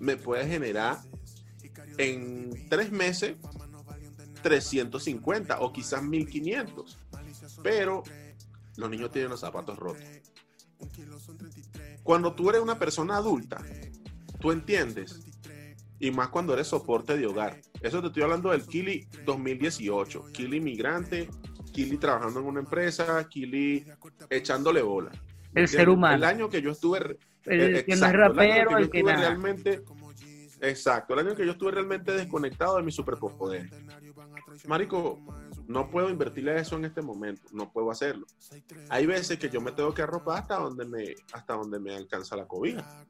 [0.01, 0.99] me puede generar
[1.99, 3.37] en tres meses
[4.43, 6.99] 350 o quizás 1500.
[7.63, 8.03] Pero
[8.77, 10.05] los niños tienen los zapatos rotos.
[12.03, 13.65] Cuando tú eres una persona adulta,
[14.39, 15.21] tú entiendes
[15.99, 17.61] y más cuando eres soporte de hogar.
[17.81, 20.27] Eso te estoy hablando del Kili 2018.
[20.33, 21.29] Kili inmigrante,
[21.73, 23.87] Kili trabajando en una empresa, Kili
[24.31, 25.11] echándole bola.
[25.55, 26.17] El ser humano.
[26.17, 27.19] El año que yo estuve.
[27.45, 29.83] El, que no es rapero, el que, yo realmente.
[30.61, 33.71] Exacto, el año que yo estuve realmente desconectado de mi superpoder.
[34.67, 35.21] Marico,
[35.67, 38.27] no puedo invertirle eso en este momento, no puedo hacerlo.
[38.89, 42.37] Hay veces que yo me tengo que arropar hasta donde me, hasta donde me alcanza
[42.37, 43.07] la cobija.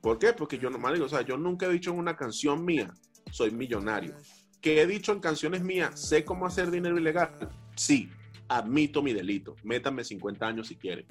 [0.00, 0.32] ¿Por qué?
[0.32, 2.92] Porque yo no, o sea, yo nunca he dicho en una canción mía,
[3.30, 4.14] soy millonario.
[4.60, 7.50] ¿Qué he dicho en canciones mías, sé cómo hacer dinero ilegal.
[7.76, 8.08] Sí,
[8.48, 9.56] admito mi delito.
[9.62, 11.06] Métanme 50 años si quieren.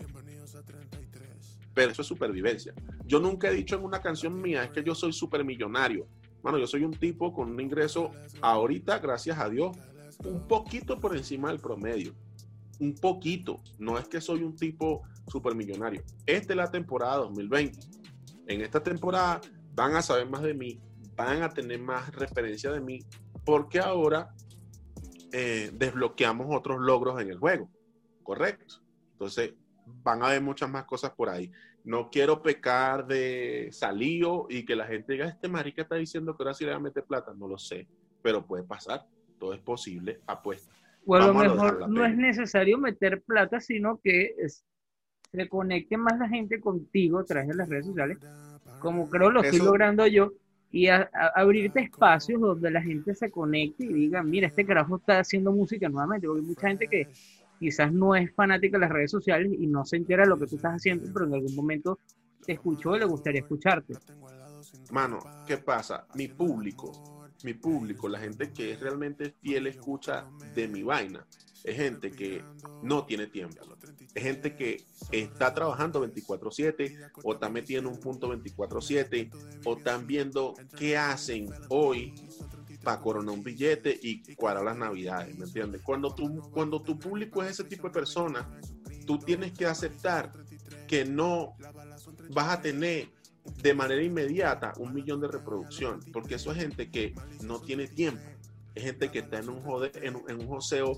[1.73, 2.73] Pero eso es supervivencia.
[3.05, 6.07] Yo nunca he dicho en una canción mía, es que yo soy supermillonario.
[6.41, 9.75] Bueno, yo soy un tipo con un ingreso ahorita, gracias a Dios,
[10.25, 12.13] un poquito por encima del promedio.
[12.79, 13.59] Un poquito.
[13.79, 16.03] No es que soy un tipo supermillonario.
[16.25, 18.03] Esta es la temporada 2020
[18.47, 19.41] en esta temporada
[19.73, 20.79] van a saber más de mí,
[21.15, 22.99] van a tener más referencia de mí,
[23.45, 24.33] porque ahora
[25.31, 27.69] eh, desbloqueamos otros logros en el juego,
[28.21, 28.75] ¿correcto?
[29.13, 29.53] Entonces,
[29.85, 31.51] van a haber muchas más cosas por ahí.
[31.83, 36.43] No quiero pecar de salío y que la gente diga, este marica está diciendo que
[36.43, 37.33] ahora sí le va a meter plata.
[37.33, 37.87] No lo sé,
[38.21, 39.05] pero puede pasar.
[39.37, 40.73] Todo es posible, apuesta.
[41.05, 44.63] O a lo mejor no es necesario meter plata, sino que es,
[45.31, 48.19] se conecte más la gente contigo a través de las redes sociales,
[48.79, 50.31] como creo lo estoy logrando yo,
[50.71, 55.51] y abrirte espacios donde la gente se conecte y diga, mira, este carajo está haciendo
[55.51, 57.07] música nuevamente, porque hay mucha gente que
[57.63, 60.47] quizás no es fanática de las redes sociales y no se entera de lo que
[60.47, 61.97] tú estás haciendo, pero en algún momento
[62.45, 63.93] te escuchó y le gustaría escucharte.
[64.91, 66.05] Mano, ¿qué pasa?
[66.15, 71.25] Mi público, mi público, la gente que es realmente fiel escucha de mi vaina,
[71.63, 72.43] es gente que
[72.81, 73.55] no tiene tiempo.
[74.13, 79.31] Es gente que está trabajando 24/7 o está metido en un punto 24/7
[79.63, 82.13] o están viendo qué hacen hoy
[82.83, 85.81] para coronar un billete y cuadrar las navidades, ¿me entiendes?
[85.81, 88.45] Cuando tu, cuando tu público es ese tipo de personas,
[89.05, 90.31] tú tienes que aceptar
[90.87, 91.55] que no
[92.29, 93.09] vas a tener
[93.61, 98.21] de manera inmediata un millón de reproducción, porque eso es gente que no tiene tiempo
[98.75, 100.97] es gente que está en un, jode, en, un joseo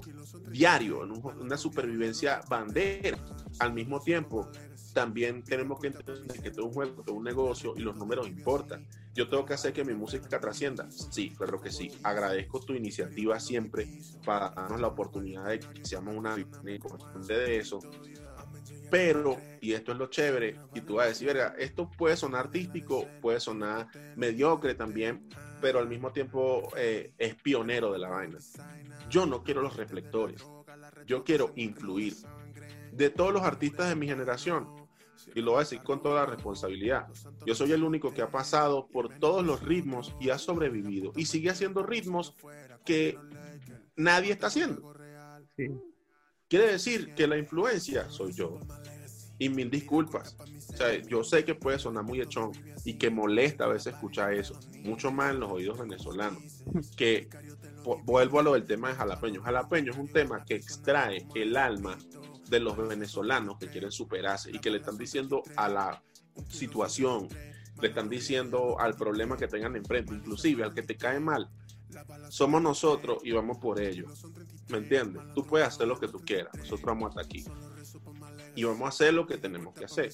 [0.50, 1.12] diario, en
[1.42, 3.18] una supervivencia bandera.
[3.60, 4.50] Al mismo tiempo,
[4.94, 8.88] también tenemos que entender que todo un juego, todo un negocio y los números importan.
[9.14, 10.90] Yo tengo que hacer que mi música trascienda.
[10.90, 11.92] Sí, claro que sí.
[12.04, 13.88] Agradezco tu iniciativa siempre
[14.26, 17.80] para darnos la oportunidad de que seamos una de eso.
[18.90, 22.46] Pero, y esto es lo chévere, y tú vas a decir, verga, esto puede sonar
[22.46, 25.28] artístico, puede sonar mediocre también,
[25.66, 28.38] pero al mismo tiempo eh, es pionero de la vaina.
[29.10, 30.46] Yo no quiero los reflectores,
[31.08, 32.14] yo quiero influir.
[32.92, 34.70] De todos los artistas de mi generación,
[35.34, 37.08] y lo voy a decir con toda la responsabilidad,
[37.48, 41.26] yo soy el único que ha pasado por todos los ritmos y ha sobrevivido y
[41.26, 42.36] sigue haciendo ritmos
[42.86, 43.18] que
[43.96, 44.94] nadie está haciendo.
[46.48, 48.60] quiere decir que la influencia soy yo.
[49.38, 50.38] Y mil disculpas.
[50.40, 52.52] O sea, yo sé que puede sonar muy echón
[52.86, 56.64] y que molesta a veces escuchar eso, mucho más en los oídos venezolanos.
[56.96, 57.28] Que
[58.06, 59.42] vuelvo a lo del tema de jalapeño.
[59.42, 61.98] Jalapeño es un tema que extrae el alma
[62.50, 66.04] de los venezolanos que quieren superarse y que le están diciendo a la
[66.50, 67.28] situación,
[67.82, 71.50] le están diciendo al problema que tengan enfrente, inclusive al que te cae mal,
[72.30, 74.08] somos nosotros y vamos por ello.
[74.70, 75.24] ¿Me entiendes?
[75.34, 77.46] Tú puedes hacer lo que tú quieras, nosotros vamos hasta aquí.
[78.56, 80.12] Y vamos a hacer lo que tenemos que hacer.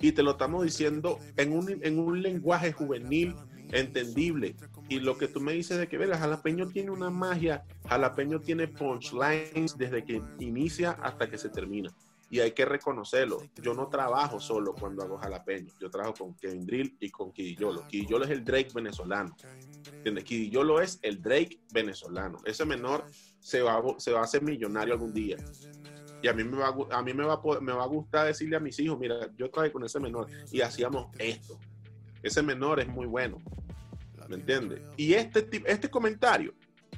[0.00, 3.34] Y te lo estamos diciendo en un, en un lenguaje juvenil
[3.72, 4.56] entendible.
[4.88, 8.68] Y lo que tú me dices de que, ver, Jalapeño tiene una magia, Jalapeño tiene
[8.68, 11.90] punchlines desde que inicia hasta que se termina.
[12.28, 13.40] Y hay que reconocerlo.
[13.62, 15.72] Yo no trabajo solo cuando hago Jalapeño.
[15.80, 17.86] Yo trabajo con Kevin Drill y con Kidiyolo.
[17.86, 19.36] Kidiyolo es el Drake venezolano.
[19.92, 20.24] ¿Entiendes?
[20.24, 22.38] Kidiyolo es el Drake venezolano.
[22.44, 23.06] Ese menor
[23.38, 25.36] se va, se va a hacer millonario algún día.
[26.26, 28.98] Y a mí, me va, a mí me, va a, gustar decirle a mis hijos,
[28.98, 31.56] mira, yo trabajé con ese menor y hacíamos esto.
[32.20, 33.38] Ese menor es muy bueno.
[34.28, 34.82] ¿Me entiendes?
[34.96, 36.52] Y este, este comentario,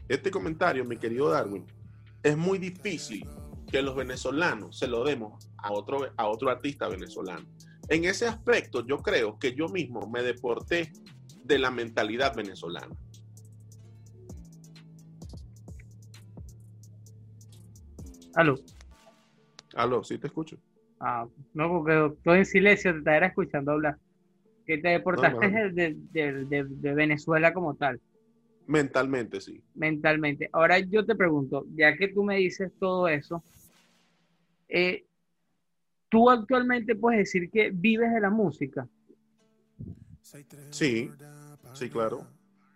[0.08, 1.66] este comentario, mi querido Darwin,
[2.22, 3.28] es muy difícil
[3.70, 7.44] que los venezolanos se lo demos a otro, a otro artista venezolano.
[7.90, 10.90] En ese aspecto, yo creo que yo mismo me deporté
[11.44, 12.96] de la mentalidad venezolana.
[18.34, 18.58] Aló.
[19.78, 20.58] Aló, sí te escucho.
[20.98, 23.96] Ah, no, porque estoy en silencio, te estaré escuchando hablar.
[24.66, 28.00] Que te deportaste De, de, de, Venezuela como tal.
[28.66, 29.62] Mentalmente, sí.
[29.76, 30.50] Mentalmente.
[30.52, 33.44] Ahora yo te pregunto, ya que tú me dices todo eso,
[34.68, 35.06] eh,
[36.08, 38.88] ¿tú actualmente puedes decir que vives de la música?
[40.72, 41.08] Sí,
[41.72, 42.26] sí, claro.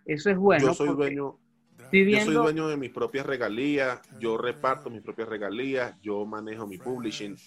[0.05, 0.67] Eso es bueno.
[0.67, 1.37] Yo soy dueño.
[1.93, 6.79] Yo soy dueño de mis propias regalías, yo reparto mis propias regalías, yo manejo mi
[6.79, 7.37] publishing,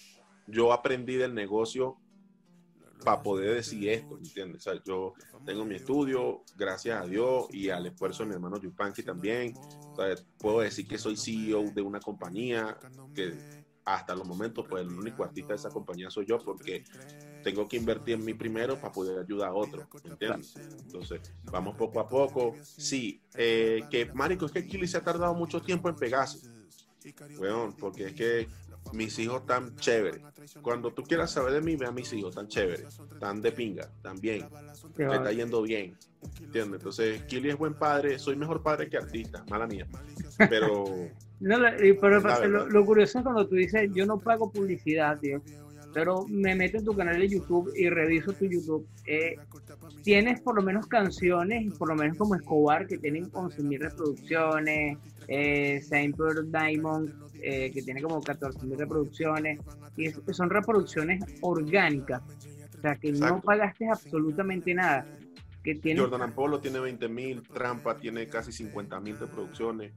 [0.47, 1.97] yo aprendí del negocio
[3.03, 4.65] para poder decir esto, ¿entiendes?
[4.65, 5.13] O sea, yo
[5.45, 9.53] tengo mi estudio, gracias a Dios y al esfuerzo de mi hermano Yupanqui también.
[10.39, 12.77] puedo decir que soy CEO de una compañía
[13.13, 13.33] que
[13.83, 16.83] hasta los momentos, pues el único artista de esa compañía soy yo porque
[17.47, 20.53] tengo que invertir en mí primero para poder ayudar a otros, ¿entiendes?
[20.85, 22.53] Entonces, vamos poco a poco.
[22.61, 26.39] Sí, eh, que Marico, es que Kili se ha tardado mucho tiempo en pegarse.
[27.79, 28.49] Porque es que
[28.91, 30.21] mis hijos están chéveres.
[30.61, 33.89] Cuando tú quieras saber de mí, ve a mis hijos, tan chéveres, tan de pinga,
[34.01, 34.45] tan bien.
[34.97, 35.95] Me está yendo bien.
[36.41, 36.81] ¿Entiendes?
[36.81, 39.87] Entonces, Kili es buen padre, soy mejor padre que artista, mala mía.
[40.49, 40.83] Pero.
[41.39, 41.57] no,
[42.01, 45.41] pero, lo, lo, curioso es cuando tú dices, yo no pago publicidad, tío
[45.93, 48.87] pero me meto en tu canal de YouTube y reviso tu YouTube.
[49.05, 49.35] Eh,
[50.03, 54.97] tienes por lo menos canciones, por lo menos como Escobar, que tienen 11.000 reproducciones,
[55.27, 59.59] eh, Saint Diamond, eh, que tiene como 14.000 reproducciones,
[59.95, 62.21] y son reproducciones orgánicas,
[62.77, 65.05] o sea, que no pagaste absolutamente nada.
[65.63, 65.99] Que tiene...
[65.99, 69.91] Jordan Apollo tiene 20.000, Trampa tiene casi 50.000 reproducciones,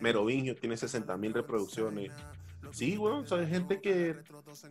[0.00, 2.12] Merovingio tiene 60.000 reproducciones.
[2.72, 4.16] Sí, bueno, hay gente que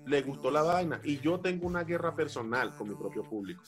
[0.06, 3.64] le gustó la vaina y yo tengo una guerra personal con mi propio público.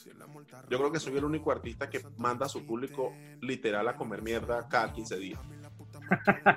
[0.70, 4.22] Yo creo que soy el único artista que manda a su público literal a comer
[4.22, 5.40] mierda cada 15 días.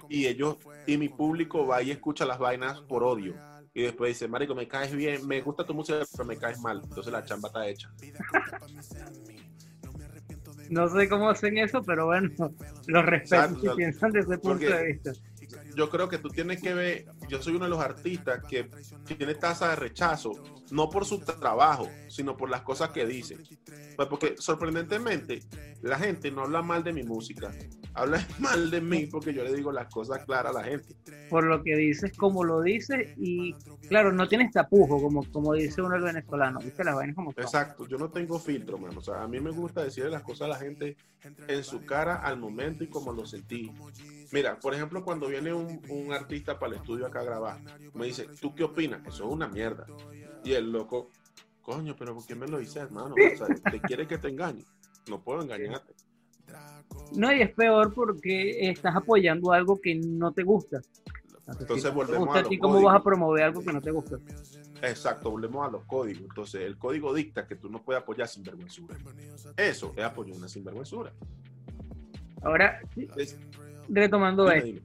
[0.08, 3.34] y ellos, y mi público va y escucha las vainas por odio.
[3.72, 6.80] Y después dice, Marico, me caes bien, me gusta tu música, pero me caes mal.
[6.82, 7.92] Entonces la chamba está hecha.
[10.70, 12.30] no sé cómo hacen eso, pero bueno,
[12.87, 15.12] los respeto si piensan desde ese punto de vista
[15.74, 18.68] yo creo que tú tienes que ver, yo soy uno de los artistas que,
[19.16, 20.32] tiene tasa de rechazo,
[20.70, 23.38] no por su trabajo, sino por las cosas que dice.
[23.96, 25.42] Pues porque sorprendentemente
[25.82, 27.52] la gente no habla mal de mi música,
[27.94, 30.94] habla mal de mí porque yo le digo las cosas claras a la gente.
[31.30, 33.54] Por lo que dices, como lo dices, y
[33.88, 36.85] claro, no tienes tapujo, como, como dice uno el venezolano, ¿viste?
[36.85, 38.98] Las vainas como Exacto, yo no tengo filtro, mano.
[38.98, 40.96] O sea, a mí me gusta decirle las cosas a la gente
[41.48, 43.72] en su cara al momento y como lo sentí.
[44.33, 47.61] Mira, por ejemplo, cuando viene un, un, artista para el estudio acá a grabar,
[47.94, 49.00] me dice, ¿tú qué opinas?
[49.06, 49.87] Eso es una mierda.
[50.44, 51.10] Y el loco,
[51.62, 53.14] coño, pero ¿por qué me lo dices, hermano?
[53.14, 54.64] O sea, te quiere que te engañe.
[55.08, 55.94] No puedo engañarte.
[57.17, 60.81] No, y es peor porque estás apoyando algo que no te gusta.
[61.46, 64.17] Entonces volvemos a, ti, ¿cómo vas a promover algo que no te gusta?
[64.83, 66.23] Exacto, volvemos a los códigos.
[66.23, 68.96] Entonces, el código dicta que tú no puedes apoyar sinvergüenzura.
[69.57, 71.13] Eso es apoyar una sinvergüenzura.
[72.42, 72.81] Ahora,
[73.88, 74.81] retomando esto.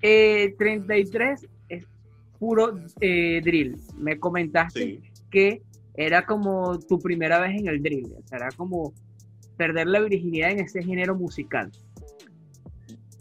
[0.00, 1.86] 33 eh, es
[2.38, 3.76] puro eh, drill.
[3.98, 5.62] Me comentaste que
[5.94, 8.14] era como tu primera vez en el drill.
[8.18, 8.94] O sea, era como
[9.60, 11.70] perder la virginidad en ese género musical.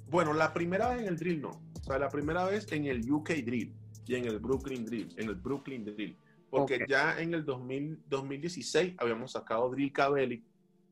[0.10, 1.62] Bueno, la primera vez en el drill no.
[1.82, 3.74] sea, la primera vez en el UK Drill
[4.08, 6.16] y en el Brooklyn Drill, en el Brooklyn Drill.
[6.50, 10.42] Porque ya en el 2000, 2016 habíamos sacado Drill Cabelli,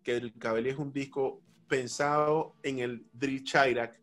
[0.03, 3.97] que Drill Cabelli es un disco pensado en el Drill Chirac.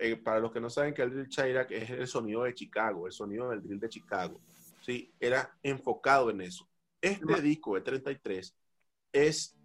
[0.00, 3.06] Eh, para los que no saben que el Drill Chirac es el sonido de Chicago,
[3.06, 4.40] el sonido del Drill de Chicago.
[4.80, 5.12] ¿sí?
[5.20, 6.66] Era enfocado en eso.
[7.02, 8.56] Este disco de 33
[9.12, 9.57] es...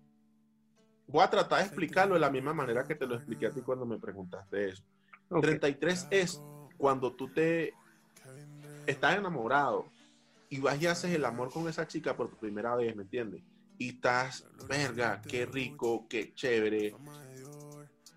[1.07, 3.61] Voy a tratar de explicarlo de la misma manera que te lo expliqué a ti
[3.61, 4.83] cuando me preguntaste eso.
[5.29, 5.41] Ok.
[5.41, 6.41] 33 es
[6.77, 7.73] cuando tú te
[8.85, 9.85] estás enamorado
[10.49, 13.41] y vas y haces el amor con esa chica por primera vez, ¿me entiendes?
[13.77, 16.95] Y estás, verga, qué rico, qué chévere,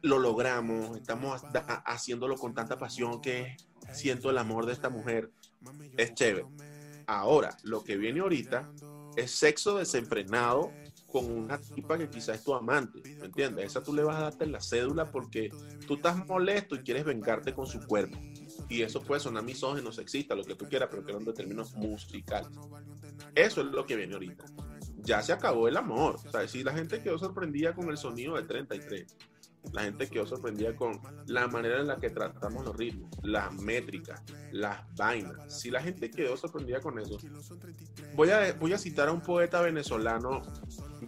[0.03, 1.43] lo logramos, estamos
[1.85, 3.57] haciéndolo con tanta pasión que
[3.93, 5.31] siento el amor de esta mujer,
[5.97, 6.47] es chévere.
[7.07, 8.71] Ahora, lo que viene ahorita
[9.17, 10.73] es sexo desenfrenado
[11.17, 13.65] con una tipa que quizás es tu amante, ¿me entiendes?
[13.65, 15.51] Esa tú le vas a darte la cédula porque
[15.87, 18.19] tú estás molesto y quieres vengarte con su cuerpo.
[18.69, 21.75] Y eso puede sonar misógino, sexista, lo que tú quieras, pero que eran de términos
[21.75, 22.51] musicales.
[23.35, 24.45] Eso es lo que viene ahorita.
[24.99, 26.17] Ya se acabó el amor.
[26.17, 29.17] O sea, si la gente quedó sorprendida con el sonido del 33,
[29.73, 34.23] la gente quedó sorprendida con la manera en la que tratamos los ritmos, las métricas,
[34.53, 35.61] las vainas.
[35.61, 37.19] Si la gente quedó sorprendida con eso,
[38.15, 40.43] voy a, voy a citar a un poeta venezolano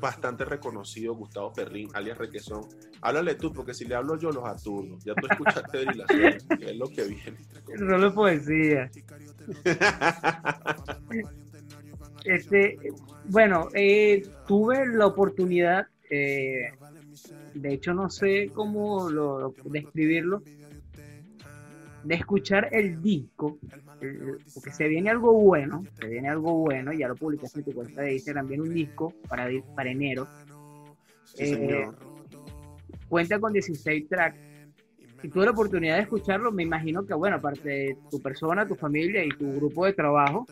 [0.00, 2.62] bastante reconocido, Gustavo Ferrín, alias Requesón.
[3.00, 4.98] Háblale tú, porque si le hablo yo los aturdo.
[5.04, 7.38] Ya tú escuchaste Drillación, que es lo que viene.
[7.66, 8.90] De poesía.
[12.24, 12.78] Este,
[13.26, 16.72] bueno, eh, tuve la oportunidad, eh,
[17.54, 20.67] de hecho no sé cómo lo, describirlo, de
[22.08, 23.58] escuchar el disco,
[24.00, 27.72] el- porque se viene algo bueno, se viene algo bueno, ya lo publicaste en tu
[27.74, 30.26] cuenta de Instagram, viene un disco para, para enero,
[31.34, 31.94] Sí, Eh, señor.
[33.08, 34.38] cuenta con 16 tracks.
[35.20, 38.76] Si tuve la oportunidad de escucharlo, me imagino que, bueno, aparte de tu persona, tu
[38.76, 40.46] familia y tu grupo de trabajo,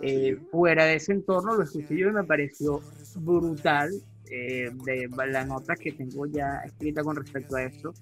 [0.00, 2.80] eh, fuera de ese entorno lo escuché yo y me pareció
[3.16, 3.90] brutal.
[4.34, 7.92] eh, de la nota que tengo ya escrita con respecto a esto.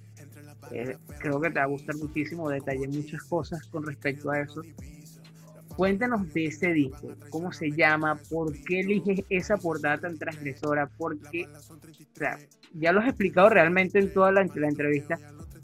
[0.72, 4.62] Eh, creo que te va a gustar muchísimo, detallé muchas cosas con respecto a eso.
[5.76, 11.18] Cuéntanos de ese disco, cómo se llama, por qué eliges esa portada tan transgresora, por
[11.30, 12.38] qué, o sea,
[12.74, 15.18] ya lo has explicado realmente en toda la entrevista,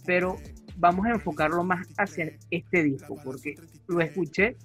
[0.07, 0.39] pero
[0.77, 3.57] vamos a enfocarlo más hacia este disco, porque
[3.89, 4.57] lo escuché,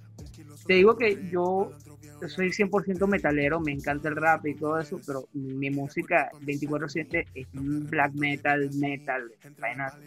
[0.68, 1.72] te digo que yo
[2.28, 7.48] soy 100% metalero, me encanta el rap y todo eso, pero mi música 24/7 es
[7.54, 9.98] black metal, metal, vainas.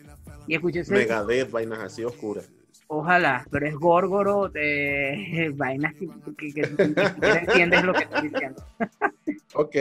[0.46, 2.50] Y escuché ese Megadeth, vainas así oscuras.
[2.86, 8.28] Ojalá, pero es górgoro de vainas que, que, que ni siquiera entiendes lo que estoy
[8.28, 8.64] diciendo.
[9.56, 9.76] Ok.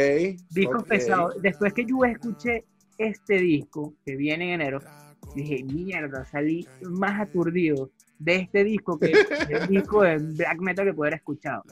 [0.52, 0.88] Discos ok.
[0.88, 1.42] pesados.
[1.42, 2.64] Después que yo escuché
[2.98, 4.80] este disco que viene en enero,
[5.36, 9.14] dije, mierda, salí más aturdido de este disco que
[9.50, 11.64] el disco de black metal que puedo haber escuchado.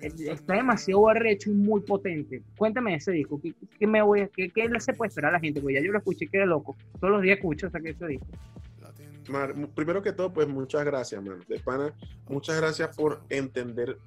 [0.00, 2.42] Está demasiado arrecho y muy potente.
[2.56, 3.40] Cuéntame ese disco.
[3.40, 5.60] ¿Qué, qué me voy qué, qué se puede esperar a la gente?
[5.60, 6.76] Porque ya yo lo escuché, quedé loco.
[7.00, 8.26] Todos los días escucho hasta que ese disco.
[9.74, 11.42] Primero que todo, pues muchas gracias, mano.
[11.48, 11.94] De pana,
[12.28, 13.98] muchas gracias por entender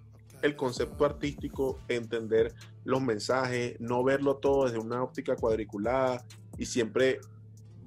[0.41, 2.53] el concepto artístico, entender
[2.83, 6.23] los mensajes, no verlo todo desde una óptica cuadriculada
[6.57, 7.19] y siempre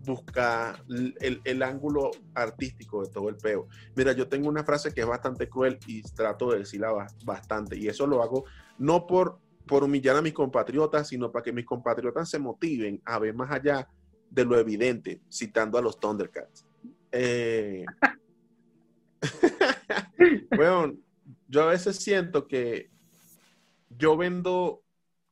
[0.05, 3.69] buscar el, el ángulo artístico de todo el peo.
[3.95, 7.77] Mira, yo tengo una frase que es bastante cruel y trato de decirla ba- bastante,
[7.77, 8.45] y eso lo hago
[8.79, 13.19] no por, por humillar a mis compatriotas, sino para que mis compatriotas se motiven a
[13.19, 13.89] ver más allá
[14.31, 16.65] de lo evidente, citando a los Thundercats.
[17.13, 17.85] Eh,
[20.57, 20.95] bueno,
[21.49, 22.91] yo a veces siento que
[23.99, 24.83] yo vendo,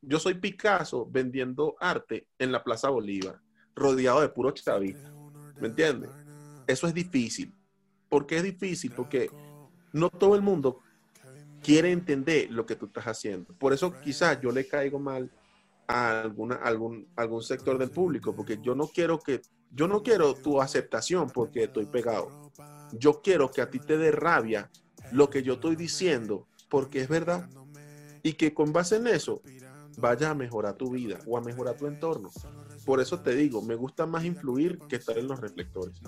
[0.01, 3.39] yo soy Picasso vendiendo arte en la Plaza Bolívar,
[3.79, 5.11] rodeado de puro chavista.
[5.59, 6.09] ¿Me entiendes?
[6.67, 7.53] Eso es difícil.
[8.09, 8.91] ¿Por qué es difícil?
[8.91, 9.29] Porque
[9.93, 10.81] no todo el mundo
[11.61, 13.53] quiere entender lo que tú estás haciendo.
[13.55, 15.31] Por eso quizás yo le caigo mal
[15.87, 20.35] a alguna, algún, algún sector del público, porque yo no quiero que, yo no quiero
[20.35, 22.51] tu aceptación porque estoy pegado.
[22.93, 24.69] Yo quiero que a ti te dé rabia
[25.11, 27.49] lo que yo estoy diciendo, porque es verdad.
[28.21, 29.41] Y que con base en eso
[29.97, 32.29] vaya a mejorar tu vida o a mejorar tu entorno.
[32.89, 36.01] Por eso te digo, me gusta más influir que estar en los reflectores.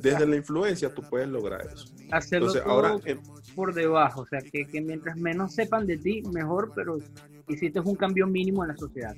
[0.00, 1.84] Desde la influencia tú puedes lograr eso.
[2.10, 3.20] Hacerlo Entonces, todo ahora, eh,
[3.54, 6.98] por debajo, o sea, que, que mientras menos sepan de ti, mejor, pero
[7.46, 9.14] hiciste un cambio mínimo en la sociedad.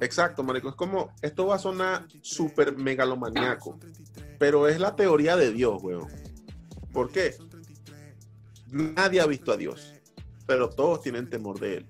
[0.00, 0.68] Exacto, marico.
[0.68, 3.78] Es como, esto va a sonar súper megalomaniaco,
[4.38, 6.08] pero es la teoría de Dios, weón.
[6.92, 7.36] ¿Por qué?
[8.70, 9.94] Nadie ha visto a Dios,
[10.46, 11.86] pero todos tienen temor de Él.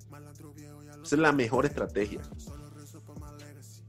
[1.05, 2.20] Esa es la mejor estrategia.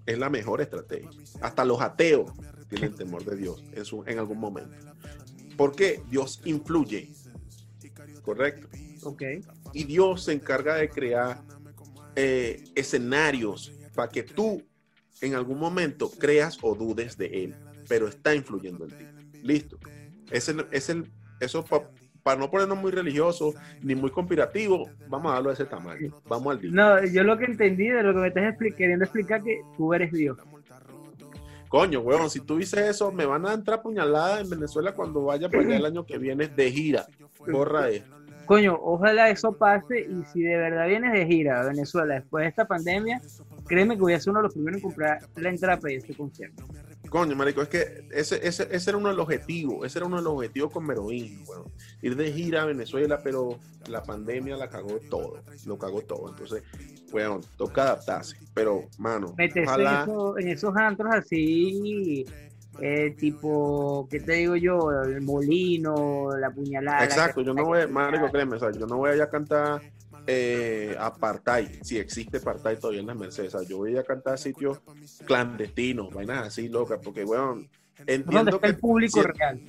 [0.06, 1.10] Es la mejor estrategia.
[1.42, 2.32] Hasta los ateos
[2.70, 4.76] tienen temor de Dios en, su, en algún momento.
[5.58, 7.12] Porque Dios influye.
[8.22, 8.68] Correcto.
[9.04, 9.24] Ok.
[9.74, 11.42] Y Dios se encarga de crear
[12.16, 14.64] eh, escenarios para que tú
[15.22, 17.56] en algún momento creas o dudes de Él,
[17.88, 19.40] pero está influyendo en ti.
[19.42, 19.80] Listo.
[20.32, 21.64] Es el, es el, eso
[22.24, 26.12] para no ponernos muy religiosos ni muy conspirativos, vamos a darlo de ese tamaño.
[26.26, 26.72] Vamos al día.
[26.74, 30.12] No, yo lo que entendí de lo que me estás queriendo explicar que tú eres
[30.12, 30.38] Dios.
[31.68, 35.50] Coño, weón, si tú dices eso, me van a entrar puñaladas en Venezuela cuando vaya
[35.50, 37.06] para allá el año que viene de gira.
[37.52, 38.16] Borra esto.
[38.46, 42.50] Coño, ojalá eso pase y si de verdad vienes de gira a Venezuela después de
[42.50, 43.22] esta pandemia,
[43.68, 46.14] créeme que voy a ser uno de los primeros en comprar la entrada para este
[46.14, 46.64] concierto.
[47.14, 50.18] Coño, marico, es que ese, ese, ese, era uno de los objetivos, ese era uno
[50.18, 51.66] de los objetivos con Meroín, bueno,
[52.02, 56.64] ir de gira a Venezuela, pero la pandemia la cagó todo, lo cagó todo, entonces,
[57.12, 60.08] bueno, toca adaptarse, pero, mano, Métese ojalá...
[60.40, 62.26] en, esos antros así,
[62.80, 64.90] eh, tipo, ¿qué te digo yo?
[65.04, 67.04] El molino, la puñalada.
[67.04, 69.84] Exacto, yo no voy, marico, créeme, o sea, yo no voy a cantar
[70.26, 73.54] eh, apartheid, si existe apartheid todavía en las Mercedes.
[73.68, 74.82] yo voy a cantar sitios
[75.26, 77.62] clandestinos, vainas así locas, porque, bueno,
[78.08, 79.62] entiendo que el público real.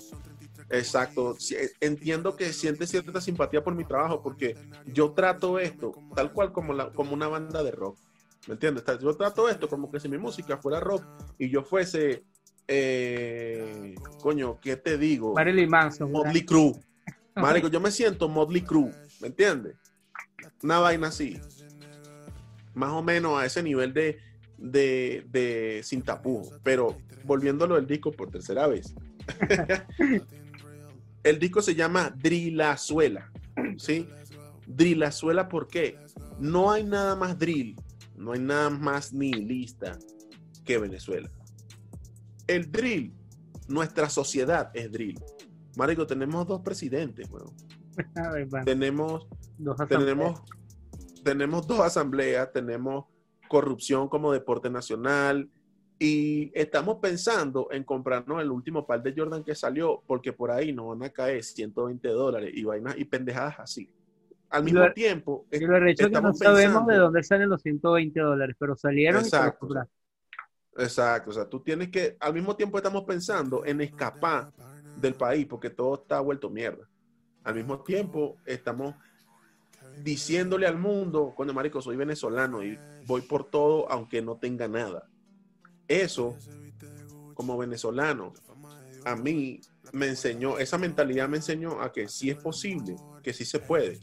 [0.71, 1.37] Exacto,
[1.81, 6.73] entiendo que siente cierta simpatía por mi trabajo, porque yo trato esto tal cual como,
[6.73, 7.99] la, como una banda de rock.
[8.47, 8.85] ¿Me entiendes?
[9.01, 11.05] Yo trato esto como que si mi música fuera rock
[11.39, 12.25] y yo fuese,
[12.69, 15.35] eh, coño, ¿qué te digo?
[15.35, 16.13] Marilyn Manson.
[16.13, 16.75] Motley Crue.
[17.35, 19.77] Marico, yo me siento Motley Crue, ¿me entiendes?
[20.63, 21.41] Una vaina así.
[22.75, 24.19] Más o menos a ese nivel de,
[24.59, 26.51] de, de sin tapujo.
[26.63, 28.95] Pero volviéndolo del disco por tercera vez.
[31.23, 33.31] el disco se llama Drillazuela.
[33.79, 34.09] ¿Sí?
[34.67, 35.99] Drillazuela, ¿por qué?
[36.39, 37.77] No hay nada más drill,
[38.17, 39.99] no hay nada más nihilista
[40.65, 41.31] que Venezuela.
[42.47, 43.13] El drill,
[43.69, 45.21] nuestra sociedad es drill.
[45.77, 47.53] Marico, tenemos dos presidentes, bueno.
[48.65, 49.27] tenemos
[49.89, 50.43] tenemos,
[51.23, 53.07] tenemos dos asambleas, tenemos
[53.49, 55.49] corrupción como deporte nacional
[55.99, 60.73] y estamos pensando en comprarnos el último par de Jordan que salió porque por ahí
[60.73, 63.91] nos van a caer 120 dólares y vainas y pendejadas así.
[64.51, 68.55] Al mismo tiempo, y lo hecho que no sabemos de dónde salen los 120 dólares,
[68.59, 69.69] pero salieron exacto,
[70.77, 74.53] exacto, o sea, tú tienes que, al mismo tiempo estamos pensando en escapar
[75.01, 76.89] del país porque todo está vuelto mierda.
[77.43, 78.95] Al mismo tiempo estamos
[80.03, 85.09] diciéndole al mundo, cuando marico, soy venezolano y voy por todo aunque no tenga nada.
[85.89, 86.37] Eso,
[87.35, 88.33] como venezolano,
[89.05, 89.61] a mí
[89.93, 94.01] me enseñó, esa mentalidad me enseñó a que sí es posible, que sí se puede,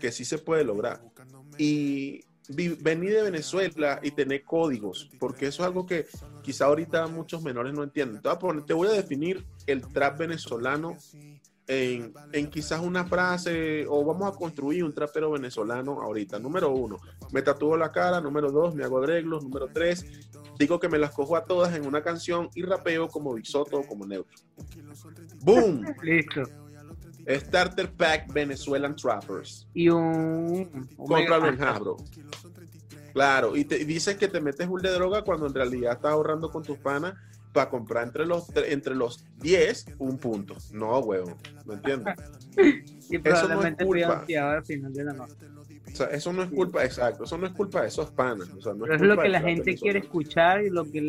[0.00, 1.02] que sí se puede lograr.
[1.58, 2.24] Y
[2.80, 6.06] venir de Venezuela y tener códigos, porque eso es algo que
[6.42, 8.20] quizá ahorita muchos menores no entienden.
[8.66, 10.96] Te voy a definir el trap venezolano
[11.66, 12.12] en,
[12.50, 16.38] quizás una frase o vamos a construir un trapero venezolano ahorita.
[16.38, 16.98] Número uno,
[17.32, 18.20] me tatúo la cara.
[18.20, 19.44] Número dos, me hago arreglos.
[19.44, 20.04] Número tres,
[20.58, 23.86] digo que me las cojo a todas en una canción y rapeo como Bisoto o
[23.86, 24.36] como Neutro.
[25.42, 25.84] ¡Boom!
[26.02, 26.42] Listo.
[27.26, 29.66] Starter Pack Venezuelan Trappers.
[29.72, 30.86] Y un.
[30.96, 31.96] Contra el Jabro.
[33.14, 36.50] Claro, y te dices que te metes un de droga cuando en realidad estás ahorrando
[36.50, 37.14] con tus panas
[37.54, 40.56] para comprar entre los entre los 10 un punto.
[40.72, 42.14] No, huevo, ¿me entiendes?
[43.10, 44.26] eso no es culpa.
[44.28, 45.34] Al final de la noche.
[45.86, 48.50] O sea, eso no es culpa, exacto, eso no es culpa de esos panas.
[48.50, 51.00] O sea, no es, lo que la gente quiere escuchar y lo que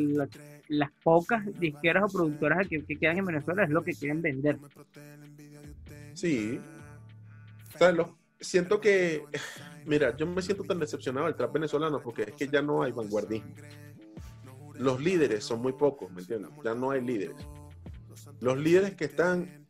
[0.67, 4.59] las pocas disqueras o productoras que, quedan en Venezuela es lo que quieren vender.
[6.13, 6.61] Sí.
[7.73, 9.23] O sea, lo, siento que,
[9.85, 12.91] mira, yo me siento tan decepcionado del trap venezolano porque es que ya no hay
[12.91, 13.55] vanguardismo
[14.77, 16.51] los líderes son muy pocos, ¿me entiendes?
[16.63, 17.35] Ya no hay líderes.
[18.39, 19.67] Los líderes que están,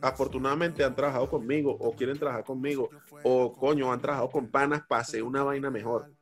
[0.00, 2.90] afortunadamente han trabajado conmigo o quieren trabajar conmigo
[3.22, 6.12] o coño, han trabajado con panas para hacer una vaina mejor.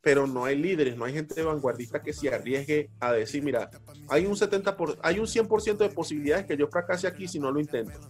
[0.00, 3.70] Pero no hay líderes, no hay gente vanguardista que se arriesgue a decir, mira,
[4.08, 7.52] hay un 70 por, hay un 100% de posibilidades que yo fracase aquí si no
[7.52, 8.00] lo intento.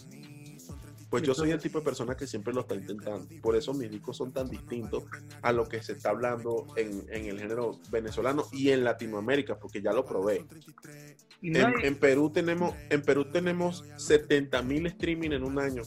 [1.12, 3.28] Pues yo soy el tipo de persona que siempre lo está intentando.
[3.42, 5.04] Por eso mis discos son tan distintos
[5.42, 9.92] a lo que se está hablando en, el género venezolano y en Latinoamérica, porque ya
[9.92, 10.46] lo probé.
[11.42, 15.82] En, Perú tenemos, en Perú tenemos 70 mil streaming en un año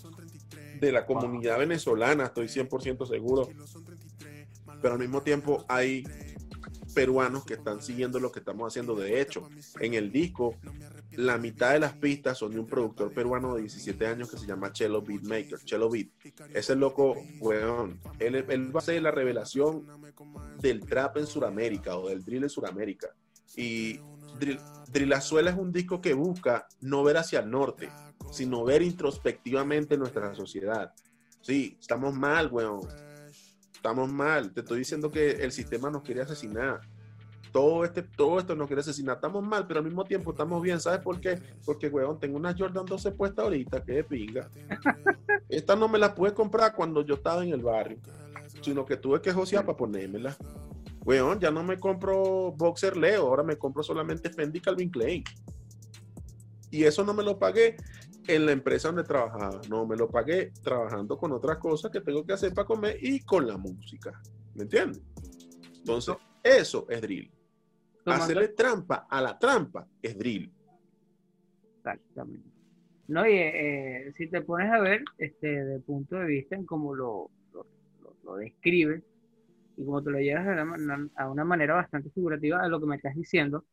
[0.80, 3.49] de la comunidad venezolana, estoy 100% seguro.
[4.80, 6.03] Pero al mismo tiempo hay
[6.93, 8.93] peruanos que están siguiendo lo que estamos haciendo.
[8.93, 9.49] De hecho,
[9.80, 10.55] en el disco
[11.18, 14.45] la mitad de las pistas son de un productor peruano de 17 años que se
[14.45, 16.07] llama Chelo Beatmaker, Chelo Beat.
[16.53, 19.86] Ese loco, weón, él, va a ser la revelación
[20.59, 23.07] del trap en Sudamérica o del drill en Sudamérica.
[23.55, 23.99] Y
[24.39, 24.59] Drill,
[24.91, 27.89] Drillazuela es un disco que busca no ver hacia el norte,
[28.32, 30.93] sino ver introspectivamente nuestra sociedad.
[31.41, 32.82] Sí, estamos mal, weón.
[33.74, 34.51] Estamos mal.
[34.51, 36.82] Te estoy diciendo que el sistema nos quiere asesinar.
[37.56, 39.16] Todo, este, todo esto nos quiere asesinar.
[39.16, 40.78] Estamos mal, pero al mismo tiempo estamos bien.
[40.82, 41.41] ¿Sabes por qué?
[41.66, 44.49] Porque, weón, tengo una Jordan 12 puesta ahorita, que de pinga.
[45.47, 47.97] Esta no me la pude comprar cuando yo estaba en el barrio,
[48.62, 50.36] sino que tuve que josear para ponérmela.
[51.06, 55.24] Weón, ya no me compro Boxer Leo, ahora me compro solamente Fendi Calvin Klein.
[56.72, 57.78] Y eso no me lo pagué
[58.28, 62.26] en la empresa donde trabajaba, no me lo pagué trabajando con otras cosas que tengo
[62.26, 64.22] que hacer para comer y con la música.
[64.56, 65.01] ¿Me entiendes?
[65.78, 67.34] Entonces, eso es drill.
[68.06, 70.49] Tomando- Hacerle trampa a la trampa es drill.
[71.78, 72.47] Exactamente.
[73.08, 76.95] No, y eh, si te pones a ver, este, de punto de vista en cómo
[76.95, 77.66] lo, lo,
[78.01, 79.03] lo- lo describes
[79.78, 82.86] y como te lo llevas a una, a una manera bastante figurativa a lo que
[82.88, 83.66] me estás diciendo,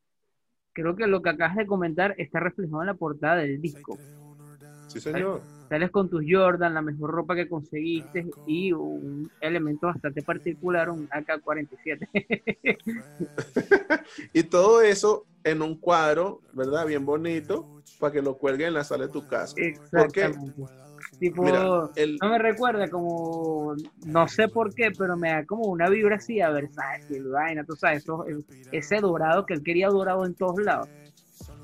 [0.72, 3.98] creo que lo que acabas de comentar está reflejado en la portada del disco.
[4.92, 5.44] Sí, señor.
[5.68, 11.08] Sales con tus Jordan, la mejor ropa que conseguiste y un elemento bastante particular, un
[11.10, 12.08] AK-47.
[14.32, 16.86] Y todo eso en un cuadro, ¿verdad?
[16.86, 17.68] Bien bonito,
[17.98, 19.54] para que lo cuelgue en la sala de tu casa.
[19.56, 20.62] Exactamente.
[21.18, 23.74] Tipo, Mira, el, no me recuerda como,
[24.04, 27.76] no sé por qué, pero me da como una vibra así a Versace, vaina, tú
[27.76, 28.24] sabes, eso-
[28.70, 30.88] ese dorado que él quería dorado en todos lados.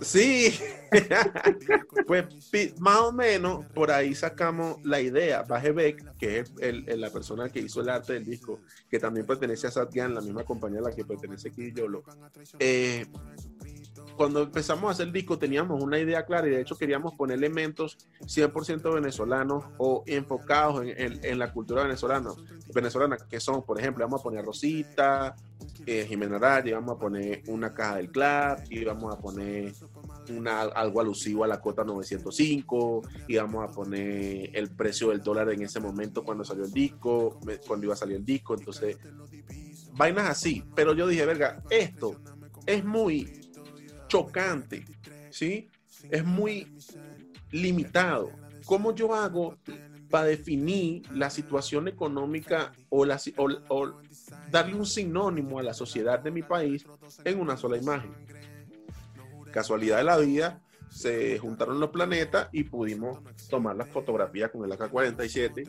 [0.01, 0.59] Sí,
[2.07, 2.25] pues
[2.79, 5.43] más o menos por ahí sacamos la idea.
[5.43, 8.99] Baje Beck, que es el- el- la persona que hizo el arte del disco, que
[8.99, 12.03] también pertenece a Satyan, la misma compañía a la que pertenece Kid Yolo.
[12.59, 13.07] Eh,
[14.19, 17.39] cuando empezamos a hacer el disco teníamos una idea clara y de hecho queríamos poner
[17.39, 22.33] elementos 100% venezolanos o enfocados en, la cultura venezolana,
[22.75, 25.37] venezolana, que son, por ejemplo, vamos a poner Rosita,
[25.87, 29.73] eh, Jimena Araya, vamos a poner una caja del club, y vamos a poner
[30.75, 35.63] algo alusivo a la cota 905, y vamos a poner el precio del dólar en
[35.63, 38.99] ese momento cuando salió el disco, cuando iba a salir el disco, entonces,
[39.93, 40.65] vainas así.
[40.75, 42.17] Pero yo dije, verga, esto
[42.67, 43.48] es muy
[44.09, 44.85] chocante,
[45.31, 45.69] ¿sí?
[46.11, 46.67] Es muy
[47.53, 48.33] limitado.
[48.65, 49.57] ¿Cómo yo hago
[50.11, 53.93] para definir la situación económica o, la, o- o
[54.51, 56.85] darle un sinónimo a la sociedad de mi país
[57.25, 58.11] en una sola imagen?
[59.51, 64.73] Casualidad de la vida, se juntaron los planetas y pudimos tomar las fotografías con el
[64.73, 65.69] AK-47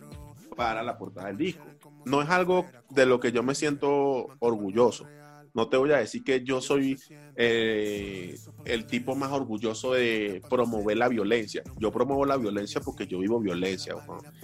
[0.56, 1.66] para la portada del disco.
[2.06, 5.08] No es algo de lo que yo me siento orgulloso.
[5.54, 6.98] No te voy a decir que yo soy
[7.36, 11.64] eh, el tipo más orgulloso de promover la violencia.
[11.78, 13.96] Yo promuevo la violencia porque yo vivo violencia.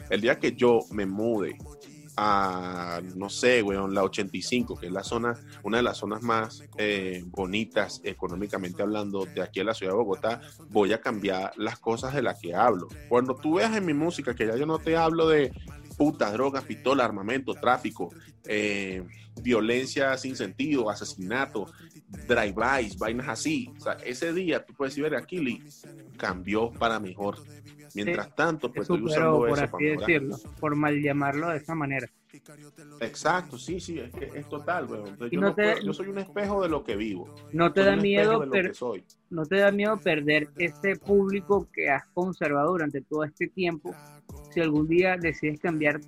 [0.09, 1.57] El día que yo me mude
[2.17, 5.33] a, no sé, weón, la 85, que es la zona,
[5.63, 9.97] una de las zonas más eh, bonitas económicamente hablando de aquí en la ciudad de
[9.97, 12.87] Bogotá, voy a cambiar las cosas de las que hablo.
[13.09, 15.51] Cuando tú veas en mi música que ya yo no te hablo de
[15.95, 18.13] putas, drogas, pistola, armamento, tráfico,
[18.45, 19.03] eh,
[19.41, 21.65] violencia sin sentido, asesinato,
[22.27, 23.71] drive-bys, vainas así.
[23.77, 25.63] O sea, ese día tú puedes decir, ver, Kili
[26.17, 27.37] cambió para mejor.
[27.93, 32.09] Mientras tanto, pues estoy superó, usando por así decirlo, por mal llamarlo de esa manera.
[33.01, 35.17] Exacto, sí, sí, es, que es total, weón.
[35.31, 37.29] Yo, no no te- puedo- yo soy un espejo de lo que vivo.
[37.53, 39.03] No te Soy da miedo, per- soy.
[39.29, 43.95] no te da miedo perder ese público que has conservado durante todo este tiempo
[44.51, 45.99] si algún día decides cambiar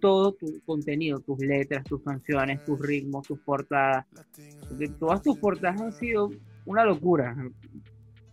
[0.00, 4.06] todo tu contenido, tus letras, tus canciones, tus ritmos, tus portadas.
[4.68, 6.30] Porque todas tus portadas han sido
[6.66, 7.34] una locura.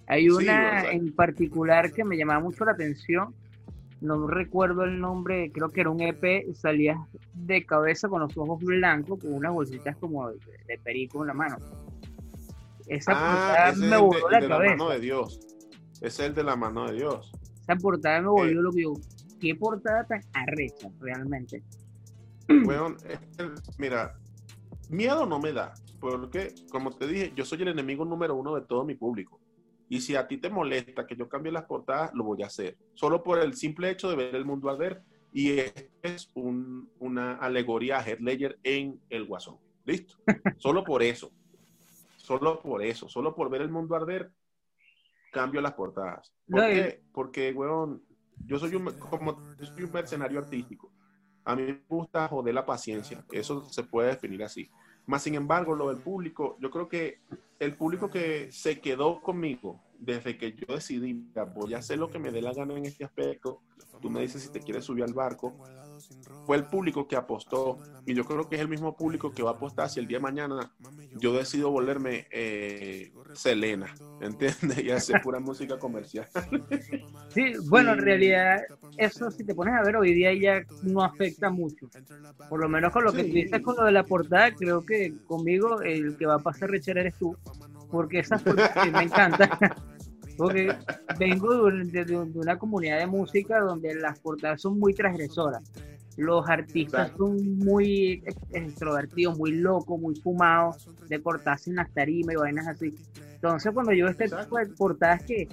[0.07, 3.33] Hay una en particular que me llamaba mucho la atención.
[4.03, 6.97] No recuerdo el nombre, creo que era un EP, salías
[7.33, 10.37] de cabeza con los ojos blancos, con unas bolsitas como de,
[10.67, 11.55] de perico en la mano.
[12.87, 14.75] Esa Ah, portada me voló de, la de la cabeza.
[14.75, 15.39] mano de Dios.
[16.01, 17.31] Es el de la mano de Dios.
[17.61, 18.21] Esa portada Eh.
[18.23, 18.93] me volvió lo que digo.
[19.39, 21.63] Qué portada tan arrecha, realmente.
[22.47, 22.55] Que,
[23.77, 24.17] mira,
[24.89, 28.61] miedo no me da, porque como te dije, yo soy el enemigo número uno de
[28.61, 29.39] todo mi público.
[29.93, 32.75] Y si a ti te molesta que yo cambie las portadas, lo voy a hacer.
[32.95, 35.03] Solo por el simple hecho de ver el mundo arder.
[35.31, 35.51] Y
[36.01, 39.57] es un- una alegoría a Heath Ledger en El Guasón.
[39.85, 40.15] ¿Listo?
[40.57, 41.31] Solo por eso.
[42.17, 43.07] Solo por eso.
[43.07, 44.31] Solo por ver el mundo arder,
[45.31, 46.33] cambio las portadas.
[46.49, 47.03] ¿Por No, y- qué?
[47.13, 48.01] Porque, weón,
[48.47, 50.91] yo soy un, como, yo soy un mercenario artístico.
[51.45, 53.23] A mí me gusta joder la paciencia.
[53.31, 54.67] Eso se puede definir así.
[55.05, 57.19] Más sin embargo, lo del público, yo creo que
[57.59, 62.09] el público que se quedó conmigo desde que yo decidí, "Mira, voy a hacer lo
[62.09, 63.61] que me dé la gana en este aspecto,
[64.01, 65.53] tú me dices si te quieres subir al barco,
[66.45, 69.51] fue el público que apostó y yo creo que es el mismo público que va
[69.51, 70.71] a apostar si el día de mañana
[71.17, 74.77] yo decido volverme eh, Selena, ¿entiendes?
[74.83, 76.27] Y hacer pura música comercial.
[77.29, 78.61] Sí, bueno, en realidad
[78.97, 81.89] eso si te pones a ver hoy día ya no afecta mucho.
[82.49, 85.13] Por lo menos con lo que tú dices con lo de la portada, creo que
[85.25, 87.37] conmigo el que va a pasar Richard eres tú,
[87.89, 88.41] porque esa
[88.91, 89.49] me encanta.
[90.37, 90.75] Porque
[91.19, 95.61] vengo de, una comunidad de música donde las portadas son muy transgresoras.
[96.17, 102.37] Los artistas son muy extrovertidos, muy locos, muy fumados, de portarse en las tarimas y
[102.37, 102.95] vainas así.
[103.35, 105.47] Entonces, cuando yo este tipo de portadas que,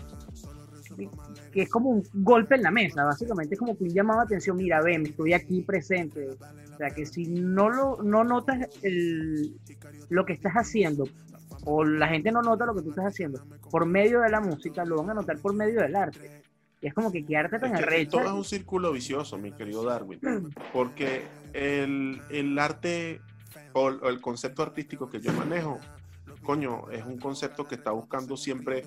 [1.52, 4.26] que es como un golpe en la mesa, básicamente es como que un llamado de
[4.26, 6.28] atención, mira, ven, estoy aquí presente.
[6.30, 9.56] O sea, que si no lo no notas el,
[10.08, 11.04] lo que estás haciendo
[11.64, 14.84] o la gente no nota lo que tú estás haciendo por medio de la música,
[14.84, 16.39] lo van a notar por medio del arte.
[16.80, 18.18] Y es como que quedarte tan arrecho.
[18.18, 20.20] Todo es un círculo vicioso, mi querido Darwin,
[20.72, 23.20] porque el, el arte
[23.72, 25.78] o, el concepto artístico que yo manejo,
[26.42, 28.84] coño, es un concepto que está buscando siempre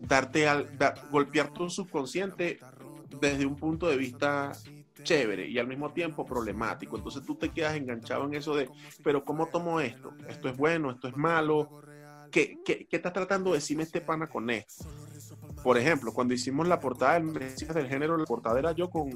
[0.00, 0.68] darte al,
[1.10, 2.58] golpear tu subconsciente
[3.20, 4.52] desde un punto de vista
[5.02, 6.96] chévere y al mismo tiempo problemático.
[6.96, 8.68] Entonces tú te quedas enganchado en eso de,
[9.02, 10.12] pero ¿cómo tomo esto?
[10.28, 10.90] ¿Esto es bueno?
[10.90, 11.82] ¿Esto es malo?
[12.30, 14.84] ¿Qué, qué, qué está tratando de decirme este pana con esto?
[15.62, 19.10] Por ejemplo, cuando hicimos la portada del Mesías del género, la portada era yo con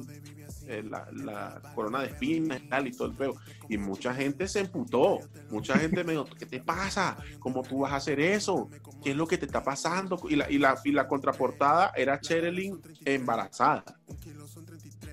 [0.66, 3.34] eh, la, corona de espinas y tal y todo el feo.
[3.68, 5.20] Y mucha gente se emputó.
[5.50, 7.16] Mucha gente me dijo, ¿qué te pasa?
[7.38, 8.68] ¿Cómo tú vas a hacer eso?
[9.02, 10.20] ¿Qué es lo que te está pasando?
[10.28, 13.84] Y la, y la, y la contraportada era Cherelin embarazada.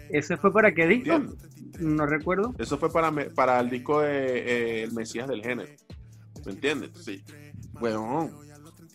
[0.09, 1.21] ¿Ese fue para qué disco?
[1.79, 2.55] No recuerdo.
[2.57, 5.69] Eso fue para, para el disco de eh, El Mesías del Género.
[6.45, 6.91] ¿Me entiendes?
[7.03, 7.23] Sí.
[7.73, 8.31] Bueno,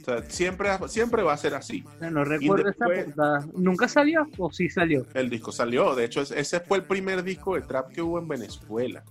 [0.03, 1.85] o sea, siempre, siempre va a ser así.
[2.01, 3.47] No recuerdo esa portada.
[3.55, 5.07] ¿Nunca salió o sí salió?
[5.15, 5.95] El disco salió.
[5.95, 9.05] De hecho, ese fue el primer disco de trap que hubo en Venezuela.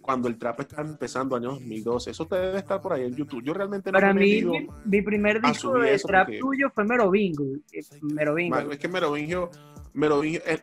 [0.00, 2.10] Cuando el trap estaba empezando, año 2012.
[2.10, 3.42] Eso te debe estar por ahí en YouTube.
[3.42, 4.42] Yo realmente no Para mí,
[4.84, 7.58] mi, primer disco de trap tuyo fue Merovingio.
[7.72, 8.70] Eh, Merovingio.
[8.70, 9.50] Es que Merovingio,
[9.92, 10.60] Merovingio, eh,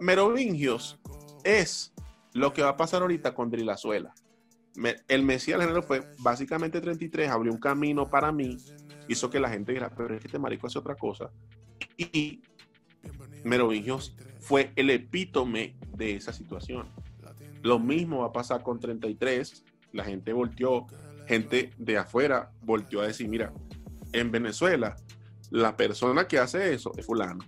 [0.00, 1.00] Merovingios
[1.44, 1.92] es
[2.32, 4.14] lo que va a pasar ahorita con Drilazuela.
[5.08, 8.58] El Mesías del género fue básicamente 33, abrió un camino para mí,
[9.08, 11.30] hizo que la gente dijera, pero es que este marico hace otra cosa.
[11.96, 12.42] Y
[13.44, 16.88] Merovingios fue el epítome de esa situación.
[17.62, 19.64] Lo mismo va a pasar con 33.
[19.92, 20.86] La gente volteó,
[21.26, 23.52] gente de afuera volteó a decir, mira,
[24.12, 24.96] en Venezuela,
[25.50, 27.44] la persona que hace eso es fulano.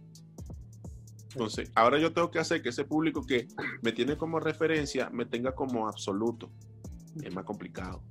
[1.33, 3.47] Entonces, ahora yo tengo que hacer que ese público que
[3.83, 6.51] me tiene como referencia me tenga como absoluto.
[7.23, 8.03] Es más complicado.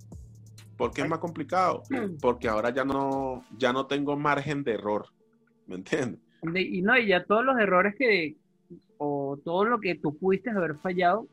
[0.77, 1.83] ¿Por qué es más complicado?
[2.21, 5.07] Porque ahora ya no, ya no tengo margen de error.
[5.67, 6.19] ¿Me entiendes?
[6.55, 8.35] Y no, y ya todos los errores que,
[8.97, 11.27] o todo lo que tú pudiste haber fallado,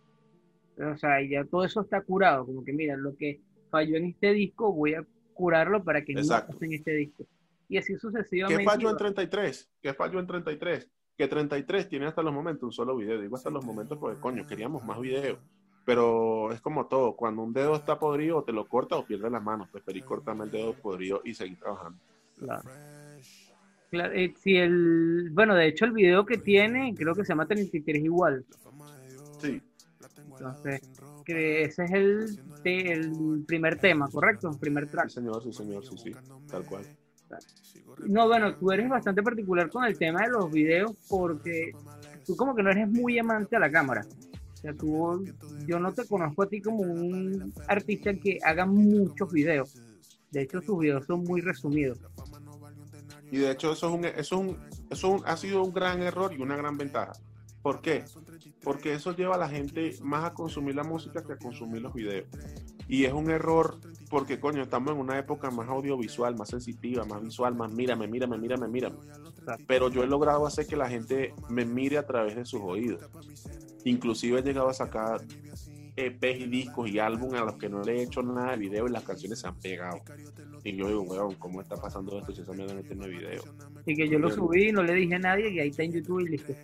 [0.78, 2.46] o sea, ya todo eso está curado.
[2.46, 5.04] Como que, mira, lo que falló en este disco, voy a
[5.34, 7.26] curarlo para que no pase en este disco.
[7.68, 8.62] Y así sucesivamente.
[8.62, 9.70] ¿Qué falló en 33?
[9.82, 10.88] ¿Qué falló en 33?
[11.16, 13.20] que 33 tiene hasta los momentos un solo video.
[13.20, 15.38] Digo hasta los momentos porque, coño, queríamos más videos.
[15.84, 19.42] Pero es como todo, cuando un dedo está podrido, te lo corta o pierdes las
[19.42, 19.68] manos.
[19.68, 21.98] Preferí cortarme el dedo podrido y seguir trabajando.
[22.38, 22.68] Claro.
[23.92, 28.04] Eh, si el, bueno, de hecho el video que tiene, creo que se llama 33
[28.04, 28.44] igual.
[29.40, 29.60] Sí.
[30.30, 30.80] Entonces,
[31.24, 34.50] que ese es el, el primer tema, ¿correcto?
[34.50, 35.08] El primer track.
[35.08, 36.12] Sí, señor, sí, señor, sí, sí,
[36.48, 36.84] tal cual.
[38.06, 41.72] No, bueno, tú eres bastante particular con el tema de los videos porque
[42.26, 44.04] tú como que no eres muy amante a la cámara.
[44.62, 45.24] Sea, tú,
[45.66, 49.74] yo no te conozco a ti como un artista que haga muchos videos.
[50.30, 51.98] De hecho, tus videos son muy resumidos.
[53.30, 54.58] Y de hecho, eso, es un, eso, un,
[54.90, 57.12] eso ha sido un gran error y una gran ventaja.
[57.62, 58.04] ¿Por qué?
[58.62, 61.94] Porque eso lleva a la gente más a consumir la música que a consumir los
[61.94, 62.26] videos.
[62.88, 63.78] Y es un error
[64.10, 68.36] porque, coño, estamos en una época más audiovisual, más sensitiva, más visual, más mírame, mírame,
[68.36, 68.96] mírame, mírame.
[69.66, 73.02] Pero yo he logrado hacer que la gente me mire a través de sus oídos.
[73.84, 75.20] Inclusive he llegado a sacar
[75.94, 78.86] EPs y discos y álbumes a los que no le he hecho nada de video
[78.86, 80.00] y las canciones se han pegado.
[80.64, 83.42] Y yo digo, weón, ¿cómo está pasando esto si eso me dan este video?
[83.84, 86.20] Y que yo lo subí, no le dije a nadie y ahí está en YouTube
[86.20, 86.54] y listo.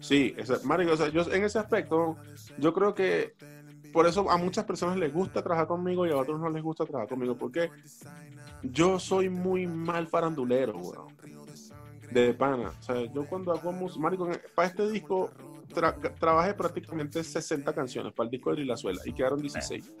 [0.00, 2.16] Sí, Mario, o sea, yo en ese aspecto,
[2.58, 3.34] yo creo que
[3.92, 6.84] por eso a muchas personas les gusta trabajar conmigo y a otros no les gusta
[6.84, 7.70] trabajar conmigo, porque
[8.62, 11.16] yo soy muy mal farandulero, weón.
[12.10, 12.72] De pana.
[12.78, 15.30] O sea, yo cuando hago música, Marico, para este disco
[15.72, 19.92] trabajé prácticamente 60 canciones para el disco de Rilazuela y quedaron 16.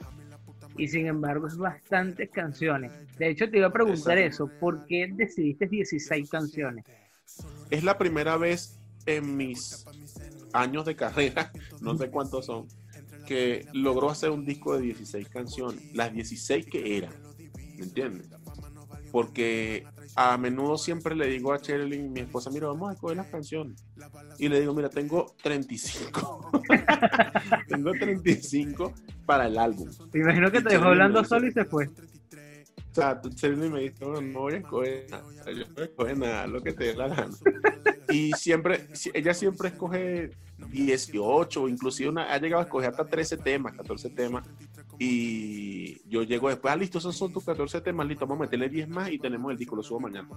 [0.76, 2.92] Y sin embargo, es bastantes canciones.
[3.18, 4.50] De hecho, te iba a preguntar eso.
[4.60, 6.84] ¿Por qué decidiste 16 canciones?
[7.70, 9.84] Es la primera vez en mis
[10.52, 11.50] años de carrera,
[11.80, 12.68] no sé cuántos son,
[13.26, 17.12] que logró hacer un disco de 16 canciones, las 16 que eran,
[17.76, 18.28] ¿me entiendes?
[19.10, 19.84] Porque
[20.16, 23.84] a menudo siempre le digo a Sherilyn, mi esposa, mira, vamos a escoger las canciones.
[24.38, 26.50] Y le digo, mira, tengo 35.
[27.68, 28.92] tengo 35
[29.26, 29.88] para el álbum.
[30.12, 31.86] Me imagino que Y te dejó hablando dice- solo y se fue.
[31.88, 35.84] O sea, Sherilyn me dice, no, no voy a escoger nada, yo no voy a
[35.86, 37.30] escoger nada, lo que te dé la gana.
[38.10, 40.30] Y siempre, si- ella siempre escoge
[40.70, 44.46] 18, inclusive una, ha llegado a escoger hasta 13 temas, 14 temas.
[45.04, 48.68] Y yo llego después, ah, listo, esos son tus 14 temas, listo, vamos a meterle
[48.68, 50.28] 10 más y tenemos el disco, lo subo mañana.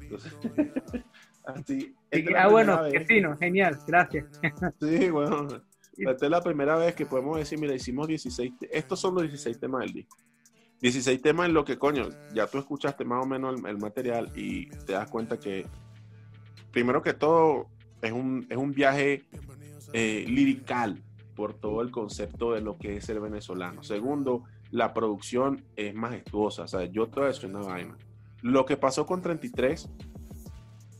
[0.00, 0.32] Entonces,
[1.44, 1.94] así.
[2.10, 4.26] esta ah, bueno, primera qué vez- fino, genial, gracias.
[4.80, 5.48] Sí, bueno.
[5.96, 9.22] Esta es la primera vez que podemos decir, mira, hicimos 16, te- estos son los
[9.24, 10.16] 16 temas del disco.
[10.82, 14.30] 16 temas en lo que, coño, ya tú escuchaste más o menos el, el material
[14.34, 15.66] y te das cuenta que,
[16.72, 17.68] primero que todo,
[18.02, 19.24] es un, es un viaje
[19.92, 21.02] eh, lirical
[21.40, 23.82] por todo el concepto de lo que es ser venezolano.
[23.82, 26.64] Segundo, la producción es majestuosa.
[26.64, 27.96] O sea, yo te voy a decir una vaina.
[28.42, 29.88] Lo que pasó con 33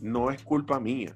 [0.00, 1.14] no es culpa mía.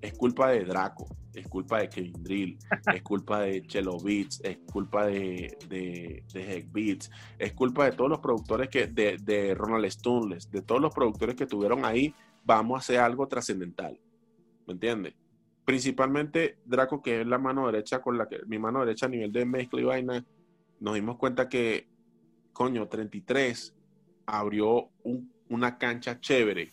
[0.00, 2.58] Es culpa de Draco, es culpa de Kevin Drill,
[2.94, 7.92] es culpa de Chelo Beats, es culpa de, de, de Heck Beats, es culpa de
[7.92, 12.14] todos los productores que, de, de Ronald Stunles, de todos los productores que estuvieron ahí,
[12.42, 14.00] vamos a hacer algo trascendental.
[14.66, 15.12] ¿Me entiendes?
[15.64, 19.32] Principalmente Draco, que es la mano derecha con la que, mi mano derecha a nivel
[19.32, 20.24] de mezcla y vaina,
[20.80, 21.88] nos dimos cuenta que,
[22.52, 23.74] coño, 33
[24.26, 26.70] abrió un- una cancha chévere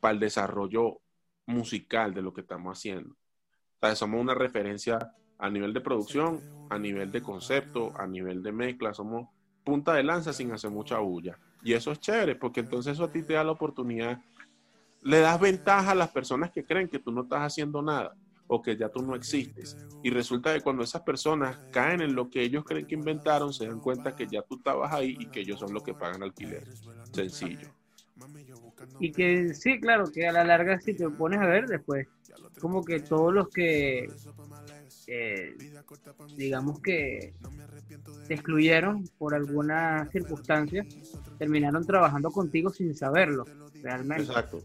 [0.00, 1.00] para el desarrollo
[1.46, 3.10] musical de lo que estamos haciendo.
[3.12, 4.98] O sea, somos una referencia
[5.38, 9.28] a nivel de producción, a nivel de concepto, a nivel de mezcla, somos
[9.62, 11.38] punta de lanza sin hacer mucha bulla.
[11.62, 14.20] Y eso es chévere, porque entonces eso a ti te da la oportunidad,
[15.04, 18.14] le das ventaja a las personas que creen que tú no estás haciendo nada
[18.46, 19.76] o que ya tú no existes.
[20.02, 23.66] Y resulta que cuando esas personas caen en lo que ellos creen que inventaron, se
[23.66, 26.64] dan cuenta que ya tú estabas ahí y que ellos son los que pagan alquiler.
[27.12, 27.68] Sencillo.
[29.00, 32.06] Y que sí, claro, que a la larga si te pones a ver después,
[32.60, 34.08] como que todos los que,
[35.06, 35.56] eh,
[36.36, 37.34] digamos que
[38.28, 40.86] te excluyeron por alguna circunstancia,
[41.38, 43.44] terminaron trabajando contigo sin saberlo,
[43.82, 44.24] realmente.
[44.24, 44.62] Exacto.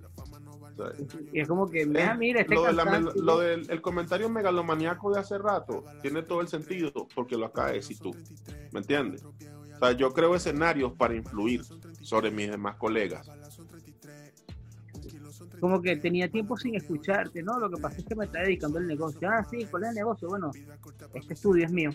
[1.32, 3.82] Y es como que, mira, mira, este lo, de la cantante- mel- lo del el
[3.82, 8.16] comentario megalomaniaco de hace rato tiene todo el sentido porque lo acabas de decir tú.
[8.72, 9.24] ¿Me entiendes?
[9.24, 9.34] O
[9.80, 11.64] sea, yo creo escenarios para influir
[12.02, 13.30] sobre mis demás colegas.
[15.60, 17.60] como que tenía tiempo sin escucharte, ¿no?
[17.60, 19.30] Lo que pasa es que me está dedicando al negocio.
[19.30, 20.28] Ah, sí, ¿cuál es el negocio?
[20.30, 20.52] Bueno,
[21.14, 21.92] este estudio es mío.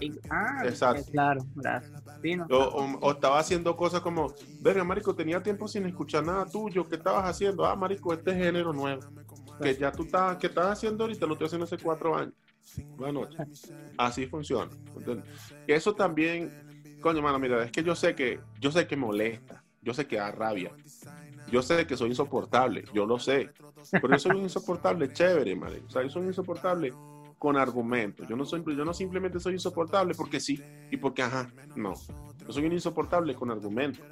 [0.00, 1.04] Y- ah, Exacto.
[1.10, 1.92] claro, gracias.
[2.50, 6.88] O, estaba haciendo cosas como, verga, marico, tenía tiempo sin escuchar nada tuyo.
[6.88, 7.64] ¿Qué estabas haciendo?
[7.64, 9.00] Ah, marico, este género nuevo.
[9.62, 12.34] Que ya tú estás, que estás haciendo ahorita, lo estoy haciendo hace cuatro años.
[12.98, 13.72] Noches.
[13.96, 14.70] Así funciona.
[15.66, 19.94] eso también, coño, mano, mira, es que yo sé que, yo sé que molesta, yo
[19.94, 20.72] sé que da rabia,
[21.50, 23.50] yo sé que soy insoportable, yo lo sé,
[23.90, 25.82] pero yo soy un insoportable chévere, madre.
[25.86, 26.92] O sea, yo soy insoportable
[27.40, 28.28] con argumentos.
[28.28, 30.60] Yo no soy, yo no simplemente soy insoportable porque sí
[30.90, 31.94] y porque ajá, no.
[32.46, 34.04] Yo soy un insoportable con argumentos.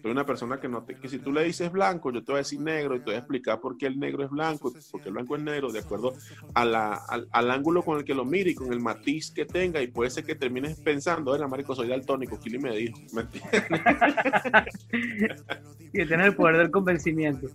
[0.00, 2.38] Soy una persona que no te, que si tú le dices blanco, yo te voy
[2.38, 5.08] a decir negro y te voy a explicar por qué el negro es blanco, porque
[5.08, 6.14] el blanco es negro, de acuerdo
[6.54, 9.44] a la, al, al ángulo con el que lo mire y con el matiz que
[9.44, 13.22] tenga, y puede ser que termines pensando, era marico, soy daltónico, Kili me dijo, ¿me
[13.22, 13.62] entiendes?
[15.92, 17.48] Y tiene el poder del convencimiento.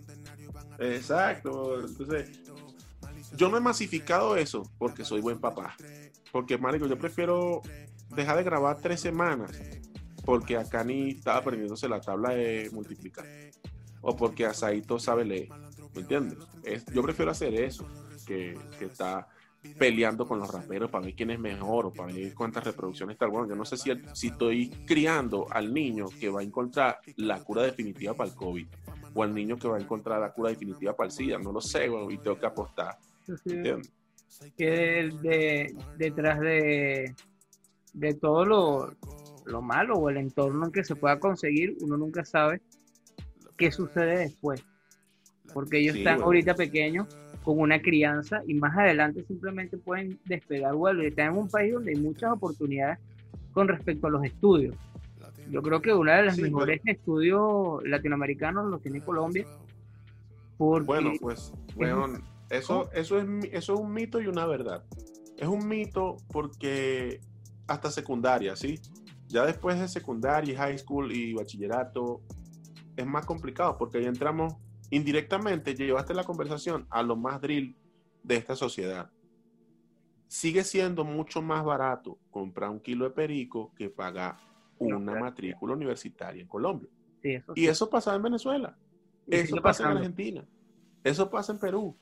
[0.78, 1.80] Exacto.
[1.80, 2.42] Entonces,
[3.36, 5.76] yo no he masificado eso porque soy buen papá.
[6.32, 7.62] Porque, marico, yo prefiero
[8.14, 9.52] dejar de grabar tres semanas
[10.24, 13.24] porque acá ni estaba aprendiéndose la tabla de multiplicar.
[14.02, 15.48] O porque Asaito sabe leer.
[15.94, 16.38] ¿Me entiendes?
[16.64, 17.86] Es, yo prefiero hacer eso
[18.26, 19.28] que, que está
[19.78, 23.26] peleando con los raperos para ver quién es mejor o para ver cuántas reproducciones está
[23.26, 23.48] bueno.
[23.48, 27.62] Yo no sé si, si estoy criando al niño que va a encontrar la cura
[27.62, 28.66] definitiva para el COVID
[29.14, 31.38] o al niño que va a encontrar la cura definitiva para el SIDA.
[31.38, 32.98] No lo sé, bueno, y tengo que apostar.
[34.56, 37.14] Que de- de- detrás de,
[37.92, 38.94] de todo lo,
[39.46, 42.60] lo malo o el entorno en que se pueda conseguir, uno nunca sabe
[43.56, 44.62] qué sucede después.
[45.52, 46.26] Porque ellos Sí, están bueno.
[46.26, 47.06] ahorita pequeños
[47.42, 51.02] con una crianza y más adelante simplemente pueden despegar vuelo.
[51.02, 52.98] Y están en un país donde hay muchas oportunidades
[53.52, 54.74] con respecto a los estudios.
[55.50, 59.46] Yo creo que una de las Sí, mejores estudios latinoamericanos los tiene Colombia.
[60.58, 62.08] Porque Bueno, pues, bueno,
[62.50, 64.84] eso, eso, es, eso es un mito y una verdad.
[65.36, 67.20] Es un mito porque
[67.66, 68.80] hasta secundaria, ¿sí?
[69.28, 72.22] Ya después de secundaria, high school y bachillerato,
[72.96, 74.54] es más complicado porque ahí entramos
[74.90, 77.76] indirectamente, llevaste la conversación a lo más drill
[78.22, 79.10] de esta sociedad.
[80.28, 84.36] sigue siendo mucho más barato comprar un kilo de perico que pagar
[84.78, 86.88] una matrícula universitaria en Colombia.
[87.22, 88.76] Sí, eso Y eso pasa en Venezuela.
[89.26, 89.96] Y Eso pasa en.
[89.98, 90.44] Argentina.
[91.02, 91.96] Eso pasa en Perú.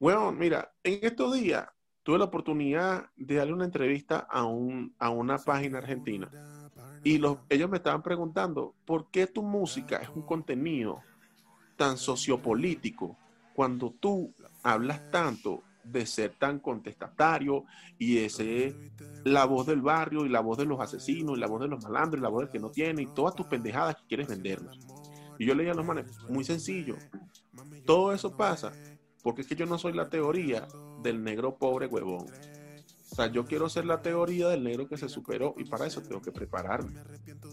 [0.00, 1.66] Bueno, mira, en estos días
[2.04, 6.30] tuve la oportunidad de darle una entrevista a, un, a una página argentina.
[7.02, 11.00] Y los, ellos me estaban preguntando, ¿por qué tu música es un contenido
[11.76, 13.16] tan sociopolítico
[13.54, 14.32] cuando tú
[14.62, 17.64] hablas tanto de ser tan contestatario
[17.98, 18.76] y de ser
[19.24, 21.82] la voz del barrio y la voz de los asesinos y la voz de los
[21.82, 24.78] malandros y la voz del que no tiene y todas tus pendejadas que quieres vendernos?
[25.38, 26.96] Y yo le dije a los manes, muy sencillo,
[27.84, 28.72] todo eso pasa
[29.22, 30.66] porque es que yo no soy la teoría
[31.02, 32.26] del negro pobre huevón.
[33.10, 36.02] O sea, yo quiero ser la teoría del negro que se superó y para eso
[36.02, 37.00] tengo que prepararme.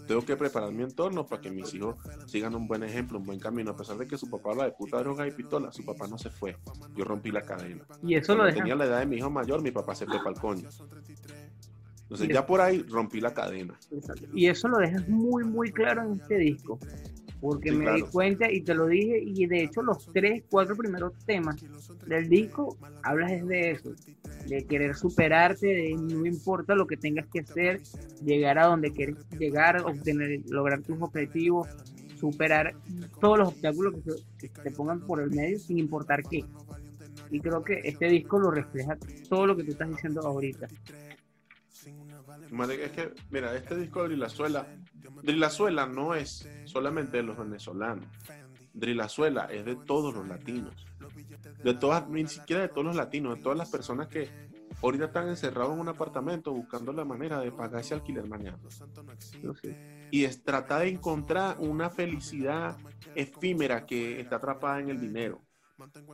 [0.05, 1.95] Tengo que preparar mi entorno para que mis hijos
[2.27, 3.71] sigan un buen ejemplo, un buen camino.
[3.71, 6.17] A pesar de que su papá habla de puta droga y pistola, su papá no
[6.17, 6.57] se fue.
[6.95, 7.85] Yo rompí la cadena.
[8.03, 8.59] Y eso lo dejan.
[8.59, 10.69] tenía la edad de mi hijo mayor, mi papá se fue para el coño.
[12.01, 13.79] Entonces ya por ahí rompí la cadena.
[14.33, 16.79] Y eso lo dejas muy, muy claro en este disco.
[17.45, 20.75] Porque Sí, me di cuenta y te lo dije, y de hecho los tres, cuatro
[20.75, 21.63] primeros temas
[22.07, 23.93] del disco hablas es de eso,
[24.47, 27.83] de querer superarte, de no importa lo que tengas que hacer,
[28.23, 31.67] llegar a donde quieres llegar, obtener, lograr tus objetivos,
[32.19, 32.73] superar
[33.21, 33.93] todos los obstáculos
[34.39, 36.43] que, te pongan por el medio sin importar qué.
[37.29, 38.97] Y creo que este disco lo refleja
[39.29, 40.67] todo lo que tú estás diciendo ahorita.
[41.85, 44.67] Es que, mira, este disco de Drillazuela,
[45.23, 48.05] Drillazuela no es solamente de los venezolanos.
[48.73, 50.73] Drillazuela es de todos los latinos.
[51.63, 54.29] De todas, ni siquiera de todos los latinos, de todas las personas que
[54.81, 58.59] ahorita están encerrados en un apartamento buscando la manera de pagar ese alquiler mañana.
[60.11, 62.77] Y es tratar de encontrar una felicidad
[63.15, 65.41] efímera que está atrapada en el dinero.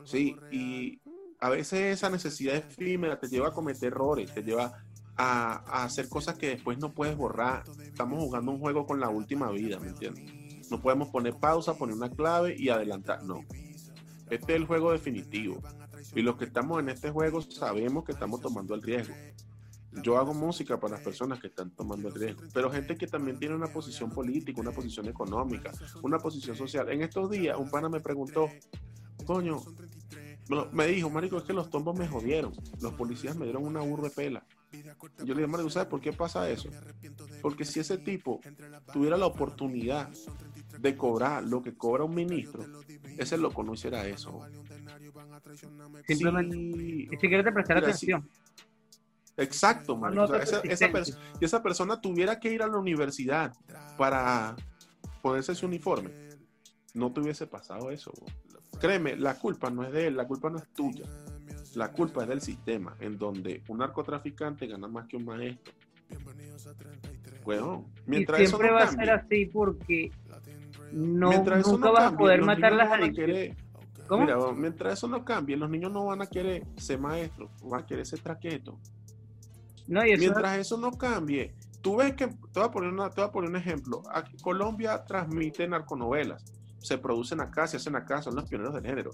[0.04, 1.00] Sí, y
[1.40, 4.84] a veces esa necesidad efímera te lleva a cometer errores, te lleva
[5.16, 7.64] a, hacer cosas que después no puedes borrar.
[7.82, 10.70] Estamos jugando un juego con la última vida, ¿me entiendes?
[10.70, 13.22] No podemos poner pausa, poner una clave y adelantar.
[13.24, 13.44] No.
[14.30, 15.60] Este es el juego definitivo.
[16.14, 19.14] Y los que estamos en este juego sabemos que estamos tomando el riesgo.
[20.02, 23.38] Yo hago música para las personas que están tomando el riesgo, pero gente que también
[23.38, 25.70] tiene una posición política, una posición económica,
[26.02, 26.88] una posición social.
[26.90, 28.48] En estos días, un pana me preguntó,
[29.26, 29.62] coño,
[30.72, 32.52] me dijo, marico, es que los tombos me jodieron.
[32.80, 34.46] Los policías me dieron una urbe pela.
[34.72, 34.82] Y
[35.26, 36.70] Yo le dije, marico, ¿sabes por qué pasa eso?
[37.42, 38.40] Porque si ese tipo
[38.92, 40.08] tuviera la oportunidad
[40.78, 42.64] de cobrar lo que cobra un ministro,
[43.18, 44.40] ese loco no hiciera eso.
[46.06, 48.28] Simplemente, Sí, ni siquiera te prestar Mira, atención.
[49.36, 50.22] Exacto, marico.
[50.22, 51.14] No O sea, te esa, si
[51.44, 53.52] esa persona tuviera que ir a la universidad
[53.98, 54.56] para
[55.20, 56.10] ponerse ese uniforme,
[56.94, 58.12] no te hubiese pasado eso.
[58.12, 58.80] bro.
[58.80, 61.04] Créeme, la culpa no es de él, la culpa no es tuya.
[61.74, 65.72] La culpa es del sistema, en donde un narcotraficante gana más que un maestro.
[67.44, 70.12] Bueno, Y mientras eso siempre no va a cambie, ser así porque
[70.92, 73.04] no, eso nunca no vas a cambie, poder los matar niños las no van a
[73.04, 73.56] adicciones.
[74.10, 77.86] Mira, mientras eso no cambie, los niños no van a querer ser maestros, van a
[77.86, 78.74] querer ser traquetos.
[79.86, 83.08] no, y eso Mientras eso no cambie, tú ves que, te voy a poner, una-
[83.10, 84.02] te voy a poner un ejemplo.
[84.12, 86.44] Aquí, Colombia transmite narconovelas,
[86.78, 89.10] se producen acá, se hacen acá, son los pioneros del género.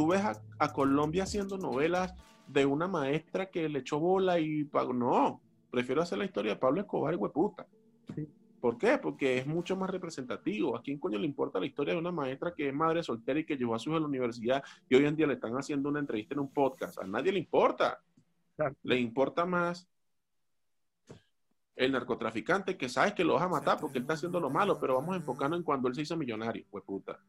[0.00, 2.14] Tú ves a, a Colombia haciendo novelas
[2.46, 4.94] de una maestra que le echó bola y pagó.
[4.94, 7.66] No, prefiero hacer la historia de Pablo Escobar y hueputa.
[8.14, 8.26] Sí.
[8.62, 8.96] ¿Por qué?
[8.96, 10.74] Porque es mucho más representativo.
[10.74, 13.44] ¿A quién coño le importa la historia de una maestra que es madre soltera y
[13.44, 15.90] que llevó a su hija a la universidad y hoy en día le están haciendo
[15.90, 16.98] una entrevista en un podcast?
[16.98, 18.00] A nadie le importa.
[18.82, 19.86] Le importa más
[21.76, 24.78] el narcotraficante que sabes que lo vas a matar porque él está haciendo lo malo,
[24.80, 27.20] pero vamos a enfocarnos en cuando él se hizo millonario, pues puta.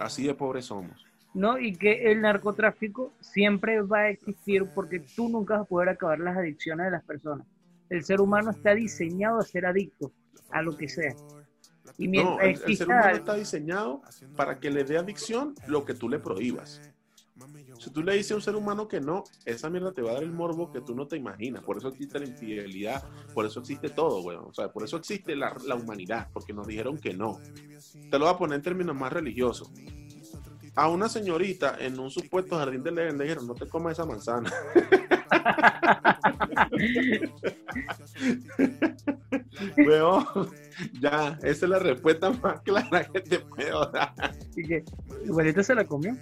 [0.00, 1.04] Así de pobres somos.
[1.38, 5.88] No, y que el narcotráfico siempre va a existir porque tú nunca vas a poder
[5.90, 7.46] acabar las adicciones de las personas.
[7.88, 10.10] El ser humano está diseñado a ser adicto
[10.50, 11.14] a lo que sea.
[11.96, 14.02] Y mientras No, el, el ser humano está diseñado
[14.34, 16.80] para que le dé adicción lo que tú le prohíbas.
[17.78, 20.14] Si tú le dices a un ser humano que no, esa mierda te va a
[20.14, 21.62] dar el morbo que tú no te imaginas.
[21.62, 24.46] Por eso existe la infidelidad, por eso existe todo, weón.
[24.46, 27.38] O sea, por eso existe la, la humanidad, porque nos dijeron que no.
[28.10, 29.70] Te lo voy a poner en términos más religiosos.
[30.78, 34.06] A una señorita en un supuesto jardín de Edén le dijeron, no te comas esa
[34.06, 34.48] manzana.
[39.76, 40.24] Weón,
[41.00, 44.12] ya, esa es la respuesta más clara que te puedo dar.
[44.54, 44.84] y que
[45.24, 46.16] igualito se la comió.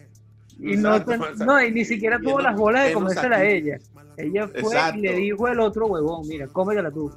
[0.58, 3.76] Y Exacto, no, no, y ni siquiera tuvo las bolas de comérsela a ella.
[4.16, 4.98] Ella fue Exacto.
[4.98, 7.12] y le dijo al otro huevón, mira, cómetela tú.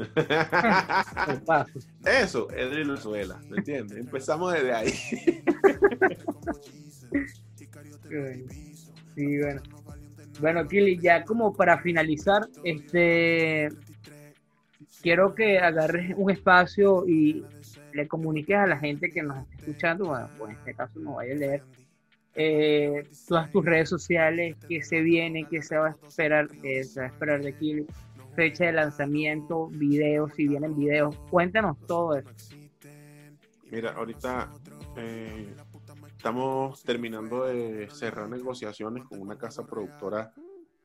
[2.04, 3.98] Eso es Venezuela, ¿me entiendes?
[3.98, 4.90] Empezamos desde ahí.
[9.14, 9.62] Sí, bueno.
[10.40, 13.68] Bueno, Kili, ya como para finalizar, este
[15.02, 17.44] quiero que agarres un espacio y
[17.92, 21.14] le comuniques a la gente que nos está escuchando, bueno, pues en este caso no
[21.14, 21.62] vaya a leer,
[22.34, 27.00] eh, todas tus redes sociales, qué se viene, qué se va a esperar, qué se
[27.00, 27.86] va a esperar de Kili,
[28.34, 32.30] fecha de lanzamiento, videos, si vienen videos, cuéntanos todo eso.
[33.70, 34.52] Mira, ahorita
[34.96, 35.54] eh,
[36.16, 40.32] estamos terminando de cerrar negociaciones con una casa productora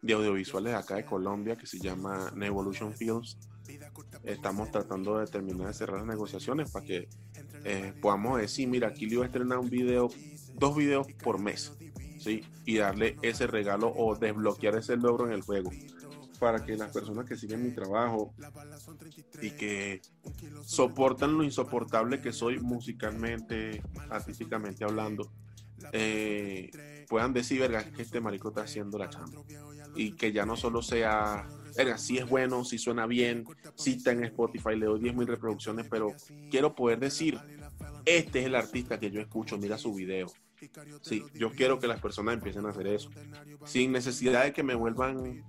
[0.02, 3.40] de audiovisuales acá de Colombia que se llama Nevolution Films.
[4.24, 7.10] Estamos tratando de terminar de cerrar las negociaciones para que
[7.64, 10.10] eh, podamos decir, mira, aquí le voy a estrenar un video,
[10.54, 11.76] dos videos por mes,
[12.20, 12.44] ¿sí?
[12.66, 15.72] Y darle ese regalo o desbloquear ese logro en el juego
[16.36, 18.34] para que las personas que siguen mi trabajo
[19.42, 20.02] y que
[20.64, 25.32] soportan lo insoportable que soy musicalmente, artísticamente hablando,
[25.92, 29.42] eh, puedan decir, verga, que este marico está haciendo la chamba.
[29.96, 34.12] Y que ya no solo sea, verga, si es bueno, si suena bien, si está
[34.12, 36.14] en Spotify, le doy 10.000 reproducciones, pero
[36.50, 37.40] quiero poder decir,
[38.06, 40.28] este es el artista que yo escucho, mira su video.
[41.02, 43.10] Sí, yo quiero que las personas empiecen a hacer eso,
[43.66, 45.44] sin necesidad de que me vuelvan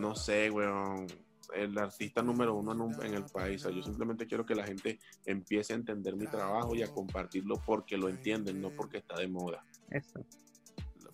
[0.00, 1.06] no sé, weón,
[1.54, 3.62] el artista número uno en, el país.
[3.62, 7.96] yo simplemente quiero que la gente empiece a entender mi trabajo y a compartirlo porque
[7.96, 9.64] lo entienden, no porque está de moda.
[9.90, 10.24] Eso.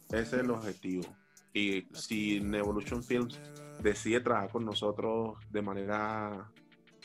[0.09, 1.05] Ese es el objetivo.
[1.53, 3.41] Y si Evolution Films
[3.83, 6.53] decide trabajar con nosotros de manera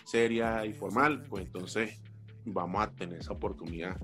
[0.03, 2.01] seria y formal, pues entonces
[2.45, 3.97] vamos a tener esa oportunidad.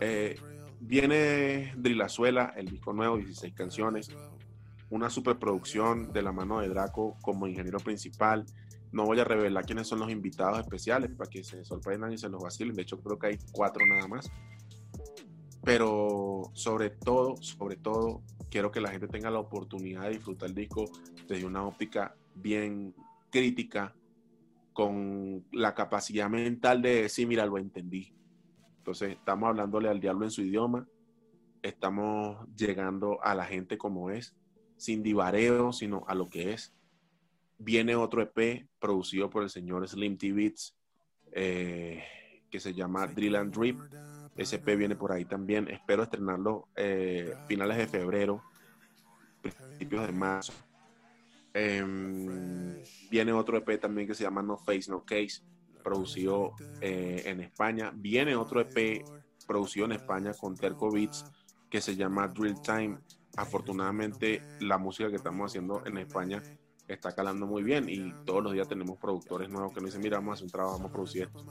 [0.00, 0.36] Eh,
[0.80, 4.10] viene Drillazuela, el disco nuevo, 16 canciones
[4.92, 8.44] una superproducción de la mano de Draco como ingeniero principal.
[8.92, 12.28] No voy a revelar quiénes son los invitados especiales para que se sorprendan y se
[12.28, 12.76] los vacilen.
[12.76, 14.30] De hecho, creo que hay cuatro nada más.
[15.64, 20.54] Pero sobre todo, sobre todo, quiero que la gente tenga la oportunidad de disfrutar el
[20.54, 20.84] disco
[21.26, 22.94] desde una óptica bien
[23.30, 23.94] crítica,
[24.74, 28.14] con la capacidad mental de decir, mira, lo entendí.
[28.76, 30.86] Entonces, estamos hablándole al diablo en su idioma,
[31.62, 34.34] estamos llegando a la gente como es,
[34.82, 36.74] sin divareo, sino a lo que es.
[37.56, 40.76] Viene otro EP producido por el señor Slim T Beats,
[41.30, 42.02] eh,
[42.50, 43.78] que se llama Drill and Drip.
[44.36, 45.68] Ese EP viene por ahí también.
[45.68, 48.42] Espero estrenarlo eh, finales de febrero,
[49.40, 50.52] principios de marzo.
[51.54, 55.42] Em, viene otro EP también que se llama No Face, No Case,
[55.84, 57.92] producido eh, en España.
[57.94, 59.04] Viene otro EP
[59.46, 61.24] producido en España con Terco Beats
[61.70, 62.98] que se llama Drill Time
[63.36, 66.42] afortunadamente la música que estamos haciendo en España
[66.88, 70.18] está calando muy bien y todos los días tenemos productores nuevos que nos dicen, mira,
[70.18, 71.44] vamos a hacer un trabajo, vamos a producir esto.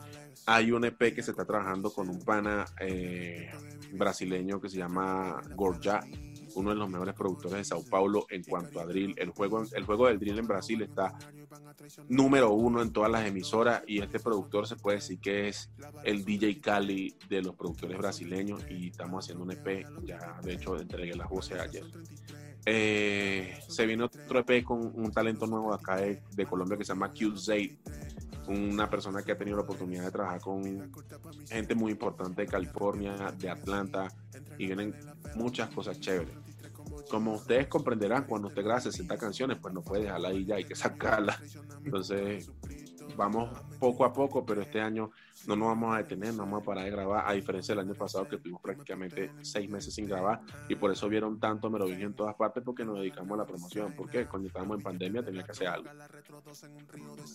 [0.45, 3.49] Hay un EP que se está trabajando con un pana eh,
[3.93, 6.01] brasileño que se llama Gorja,
[6.55, 9.13] uno de los mejores productores de Sao Paulo en cuanto a drill.
[9.17, 11.17] El juego, el juego del drill en Brasil está
[12.09, 15.69] número uno en todas las emisoras y este productor se puede decir que es
[16.03, 20.79] el DJ Cali de los productores brasileños y estamos haciendo un EP, ya de hecho
[20.79, 21.83] entregué las voces ayer.
[22.65, 27.11] Eh, se viene otro EP con un talento nuevo acá de, Colombia que se llama
[27.11, 27.33] q
[28.47, 30.91] una persona que ha tenido la oportunidad de trabajar con
[31.47, 34.11] gente muy importante de California, de Atlanta,
[34.57, 34.95] y vienen
[35.35, 36.33] muchas cosas chéveres.
[37.11, 40.63] Como ustedes comprenderán, cuando usted graba 60 canciones, pues no puede dejarla ahí ya, hay
[40.63, 41.37] que sacarla.
[41.83, 42.49] Entonces,
[43.17, 43.49] vamos
[43.79, 45.11] poco a poco, pero este año
[45.47, 47.95] no nos vamos a detener, no vamos a parar de grabar, a diferencia del año
[47.95, 52.13] pasado que tuvimos prácticamente seis meses sin grabar y por eso vieron tanto Merovingio en
[52.13, 55.51] todas partes porque nos dedicamos a la promoción, porque cuando estábamos en pandemia tenía que
[55.51, 55.89] hacer algo.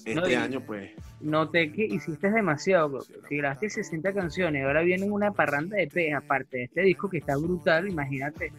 [0.05, 0.93] Este año pues...
[1.21, 6.59] Noté que hiciste demasiado, si grabaste 60 canciones, ahora vienen una parranda de P aparte
[6.59, 8.53] de este disco que está brutal, imagínate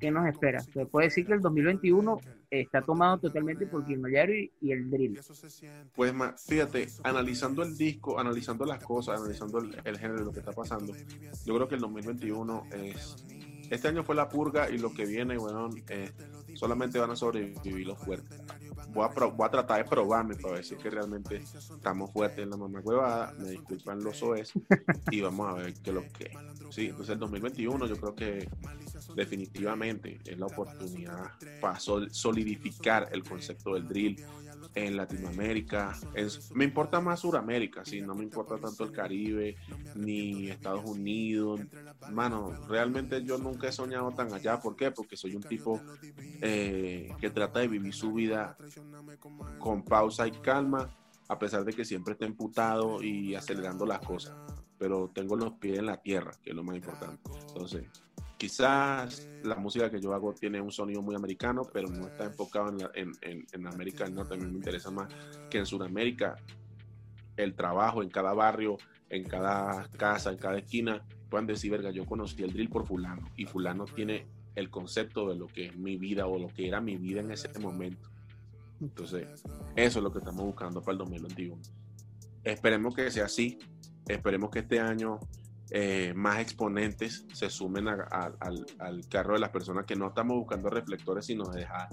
[0.00, 0.60] ¿qué nos espera?
[0.60, 2.18] Se puede decir que el 2021
[2.50, 5.20] está tomado totalmente por Kimoyaro y, y el drill.
[5.94, 6.12] Pues
[6.46, 10.94] fíjate, analizando el disco, analizando las cosas, analizando el, el género, lo que está pasando,
[11.44, 13.24] yo creo que el 2021 es...
[13.70, 16.10] Este año fue la purga y lo que viene, bueno, eh,
[16.54, 18.42] solamente van a sobrevivir los fuertes.
[18.88, 22.56] Voy a, voy a, tratar de probarme para decir que realmente estamos fuertes en la
[22.56, 23.32] mamá huevada.
[23.38, 24.54] Me disculpan los OES
[25.12, 26.30] y vamos a ver qué es lo que.
[26.70, 28.48] Sí, entonces el 2021 yo creo que
[29.14, 34.24] definitivamente es la oportunidad para solidificar el concepto del drill
[34.74, 35.98] en Latinoamérica.
[36.54, 39.56] me importa más Sudamérica, sí, no me importa tanto el Caribe
[39.94, 41.60] ni Estados Unidos.
[42.10, 44.60] Mano, realmente yo nunca he soñado tan allá.
[44.60, 44.90] ¿Por qué?
[44.90, 45.80] Porque soy un tipo
[46.40, 48.56] eh, que trata de vivir su vida
[49.58, 50.96] con pausa y calma,
[51.28, 54.34] a pesar de que siempre esté emputado y acelerando las cosas.
[54.78, 57.20] Pero tengo los pies en la tierra, que es lo más importante.
[57.48, 57.84] Entonces,
[58.40, 62.74] quizás la música que yo hago tiene un sonido muy americano, pero no está enfocado
[62.94, 64.32] en, en- en América del Norte.
[64.32, 65.12] A mí me interesa más
[65.50, 66.36] que en Sudamérica
[67.36, 68.78] el trabajo en cada barrio,
[69.10, 73.28] en cada casa, en cada esquina, puedan decir, verga, yo conocí el drill por fulano
[73.36, 76.80] y fulano tiene el concepto de lo que es mi vida o lo que era
[76.80, 78.08] mi vida en ese momento.
[78.80, 79.28] Entonces,
[79.76, 81.60] eso es lo que estamos buscando para el 2021.
[82.42, 83.58] Esperemos que sea así.
[84.08, 85.20] Esperemos que este año
[85.70, 90.08] eh, más exponentes se sumen a- a- al, al carro de las personas que no
[90.08, 91.88] estamos buscando reflectores, sino dejar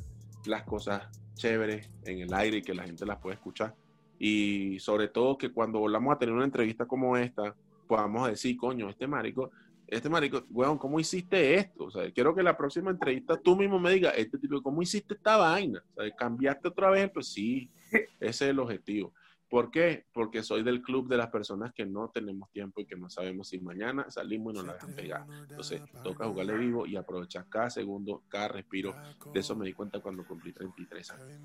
[0.46, 1.04] las cosas
[1.36, 3.76] chéveres en el aire y que la gente las pueda escuchar.
[4.20, 7.56] Y sobre todo que cuando volvamos a tener una entrevista como esta,
[7.88, 9.52] podamos decir, coño, este marico,
[9.86, 11.86] este marico, weón, ¿cómo hiciste esto?
[11.86, 15.14] O sea, quiero que la próxima entrevista tú mismo me digas, este tipo, ¿cómo hiciste
[15.14, 15.84] esta vaina?
[15.96, 17.10] O sea, ¿cambiaste otra vez?
[17.14, 19.14] Pues sí, ese es el objetivo.
[19.50, 20.06] ¿Por qué?
[20.14, 23.48] Porque soy del club de las personas que no tenemos tiempo y que no sabemos
[23.48, 25.26] si mañana salimos y nos la dejan pegar.
[25.50, 28.94] Entonces, toca jugarle vivo y aprovechar cada segundo, cada respiro.
[29.34, 31.40] De eso me di cuenta cuando cumplí 33 años.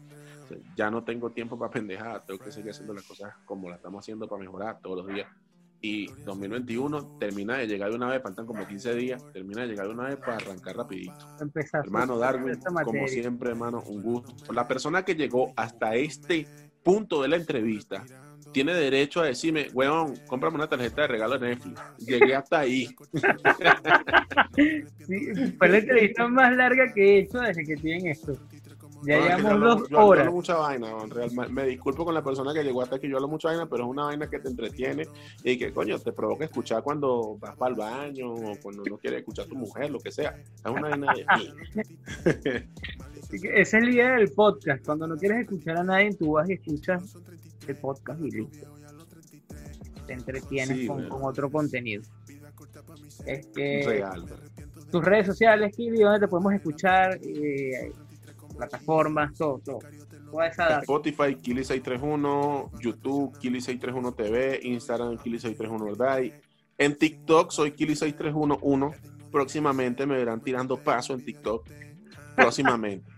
[0.44, 3.68] O sea, ya no tengo tiempo para pendejar, tengo que seguir haciendo las cosas como
[3.68, 5.28] las estamos haciendo para mejorar todos los días.
[5.84, 9.88] Y 2021 termina de llegar de una vez, faltan como 15 días, termina de llegar
[9.88, 11.26] de una vez para arrancar rapidito.
[11.40, 14.52] Empezar Hermano Darwin, como siempre, hermano, un gusto.
[14.52, 16.46] La persona que llegó hasta este
[16.82, 18.04] punto de la entrevista
[18.52, 21.80] tiene derecho a decirme, weón, cómprame una tarjeta de regalo de Netflix.
[21.98, 22.94] Llegué hasta ahí.
[25.06, 28.32] Sí, fue la entrevista más larga que he hecho desde que tienen esto.
[29.04, 30.32] Ya No, llevamos hablo- dos yo- yo hablo horas.
[30.32, 30.88] mucha vaina.
[31.50, 33.08] Me disculpo con la persona que llegó hasta aquí.
[33.08, 35.08] Yo hablo mucha vaina, pero es una vaina que te entretiene
[35.42, 39.20] y que, coño, te provoca escuchar cuando vas para el baño o cuando no quieres
[39.20, 40.36] escuchar a tu mujer, lo que sea.
[40.64, 41.24] Es una vaina de
[43.32, 44.84] Esa es la idea del podcast.
[44.84, 47.16] Cuando no quieres escuchar a nadie, tú vas y escuchas
[47.66, 48.66] el podcast y listo.
[50.06, 52.02] Te entretienes Sí, con, otro contenido.
[53.26, 54.26] Este, real.
[54.90, 57.92] tus redes sociales, Kili, donde te podemos escuchar, Eh,
[58.56, 59.78] plataformas, todo, todo.
[60.80, 66.22] Spotify, Kili631, YouTube, Kili631 TV, Instagram, Kili631 Verdad.
[66.78, 68.94] En TikTok soy Kili6311.
[69.30, 71.66] Próximamente me verán tirando paso en TikTok.
[72.34, 73.11] Próximamente.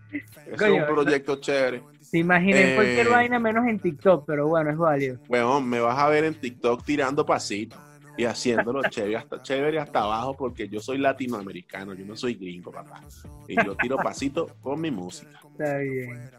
[0.47, 1.83] Es un proyecto chévere.
[2.11, 5.19] Te imaginé Eh, cualquier vaina menos en TikTok, pero bueno, es válido.
[5.29, 7.79] Weón, me vas a ver en TikTok tirando pasitos
[8.17, 12.71] y haciéndolo chévere hasta, chévere hasta abajo porque yo soy latinoamericano, yo no soy gringo,
[12.71, 13.01] papá.
[13.49, 15.41] Y yo tiro pasitos con mi música.
[15.59, 16.31] Está bien.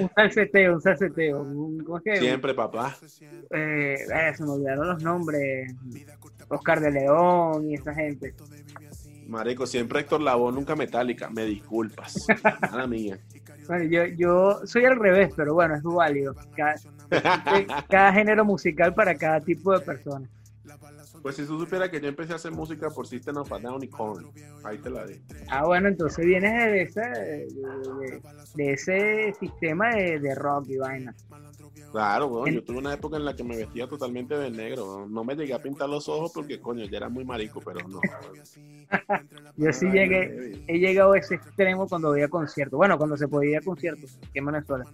[0.00, 1.42] Un salseteo, un salseteo.
[1.42, 2.02] Un.
[2.18, 2.96] Siempre, papá.
[3.50, 5.74] Eh, eh, se me olvidaron los nombres.
[6.48, 8.34] Oscar de León y esa gente.
[9.26, 11.28] Marico, siempre Héctor Lavoe, nunca Metallica.
[11.30, 12.26] Me disculpas.
[12.70, 13.18] Mala mía.
[13.66, 16.34] Bueno, yo, yo soy al revés, pero bueno, es válido.
[16.56, 16.74] Cada,
[17.88, 20.28] cada género musical para cada tipo de persona.
[21.22, 23.82] Pues si tú supieras que yo empecé a hacer música por System of a Down
[23.82, 24.26] y Korn.
[24.62, 25.20] Ahí te la di.
[25.48, 28.22] Ah, bueno, entonces vienes de, ese, de, de-
[28.54, 31.14] de ese sistema de, de rock y vaina.
[31.92, 32.52] Claro, weón.
[32.54, 35.06] Yo tuve una época en la que me vestía totalmente de negro.
[35.08, 38.00] No me llegué a pintar los ojos porque, coño, ya era muy marico, pero no.
[39.56, 42.76] Yo sí llegué, he llegado a ese extremo cuando veía conciertos.
[42.76, 44.84] Bueno, cuando se podía ir a conciertos aquí en Venezuela.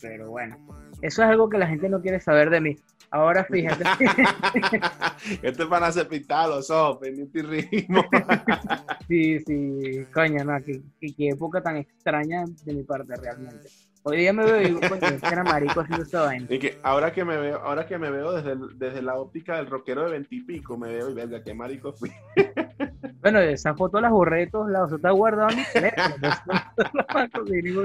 [0.00, 0.56] Pero bueno,
[1.02, 2.76] eso es algo que la gente no quiere saber de mí.
[3.10, 3.84] Ahora fíjate,
[5.42, 8.04] este es para hacer pintar los ojos, pendiente y ritmo.
[9.08, 13.68] sí, sí, coño, no, qué- qué época tan extraña de mi parte realmente.
[14.08, 15.00] Hoy día me veo y digo, coño,
[15.32, 16.46] era marico haciendo esta vaina.
[16.48, 19.56] Y que ahora que me veo, ahora que me veo desde, el- desde la óptica
[19.56, 22.10] del rockero de veintipico, me veo y verga, qué marico fui.
[23.22, 26.14] Bueno, esa foto las borré de todos lados, está guardada en mi teléfono.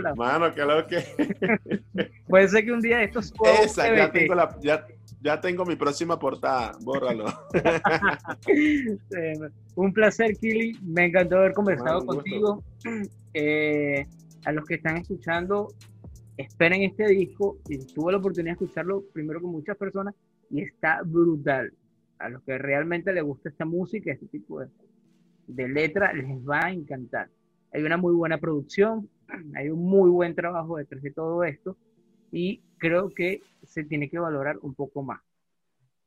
[0.03, 0.15] no.
[0.15, 1.03] Mano, lo que.
[2.27, 4.85] Puede ser que un día esto suba a un Esa, ya tengo la, ya,
[5.19, 6.73] ya tengo mi próxima portada.
[6.83, 7.25] Bórralo.
[9.75, 10.77] Un placer, Kili.
[10.83, 12.63] Me encantó haber conversado contigo.
[13.33, 14.05] Eh,
[14.43, 15.69] a los que están escuchando,
[16.37, 17.57] esperen este disco.
[17.69, 20.15] Y tuve la oportunidad de escucharlo primero con muchas personas
[20.49, 21.73] y está brutal.
[22.19, 24.67] A los que realmente les gusta esta música, este tipo de,
[25.47, 27.29] de letra, les va a encantar.
[27.73, 29.09] Hay una muy buena producción,
[29.55, 31.77] hay un muy buen trabajo detrás de todo esto
[32.31, 35.21] y creo que se tiene que valorar un poco más.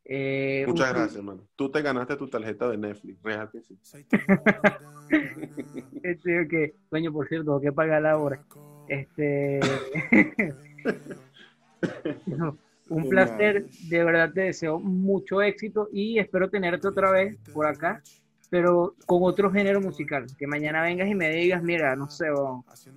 [0.05, 1.48] Eh, Muchas un- gracias, hermano.
[1.56, 3.18] Tú te ganaste tu tarjeta de Netflix.
[3.51, 3.78] Que sí.
[6.02, 8.44] Este, que, coño, por cierto, tengo que pagar la hora.
[8.89, 9.61] Este.
[12.27, 12.56] No,
[12.89, 18.02] un placer, de verdad te deseo mucho éxito y espero tenerte otra vez por acá,
[18.51, 20.27] pero con otro género musical.
[20.39, 22.27] Que mañana vengas y me digas, mira, no sé,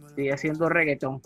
[0.07, 1.22] estoy haciendo reggaetón.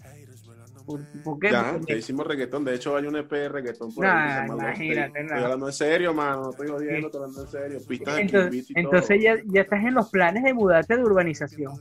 [0.86, 1.52] ¿Por, por qué?
[1.52, 2.66] Ya, ya hicimos reggaetón.
[2.66, 4.42] De hecho, hay un EP de reggaetón por Nah, ahí.
[4.42, 5.44] que se imagínate, Estoy nah.
[5.44, 6.42] hablando en serio, mano.
[6.42, 7.80] No estoy jodiendo, estoy hablando en serio.
[7.88, 11.74] Pistas entonces, entonces ya, ya estás en los planes de mudarte de urbanización.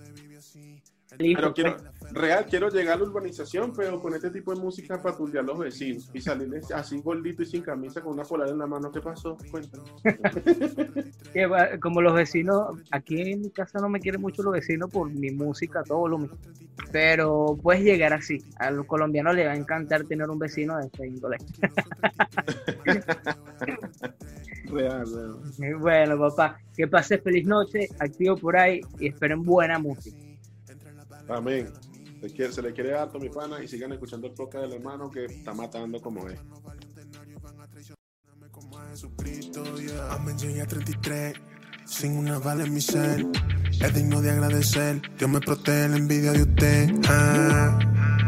[1.21, 2.13] Pero quiero, pues.
[2.13, 6.11] real, quiero llegar a la urbanización, pero con este tipo de música patrullar los vecinos
[6.13, 8.91] y salir así gordito y sin camisa con una polar en la mano.
[8.91, 9.37] ¿Qué pasó?
[9.51, 9.85] Cuéntame.
[11.81, 15.31] Como los vecinos, aquí en mi casa no me quieren mucho los vecinos por mi
[15.31, 16.37] música, todo lo mismo.
[16.93, 18.43] Pero puedes llegar así.
[18.57, 21.37] A los colombianos les va a encantar tener un vecino de este índole.
[24.71, 25.37] Real, real.
[25.81, 30.17] Bueno, papá, que pases feliz noche, activo por ahí y esperen buena música.
[31.31, 31.73] Amén.
[32.21, 35.55] Se, le quiere harto, mi pana, y sigan escuchando el podcast del hermano que está
[35.55, 36.39] matando como es.
[40.11, 41.35] Amén, llegué a 33,
[41.87, 43.25] sin una bala en mi ser.
[43.81, 46.91] Es digno de agradecer, Dios me protege la envidia de usted.
[47.09, 47.79] Ah,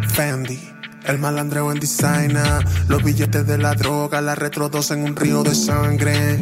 [0.08, 0.58] Fendi,
[1.04, 2.64] el malandreo en designer.
[2.88, 6.38] Los billetes de la droga, la retro 2 en un río de sangre.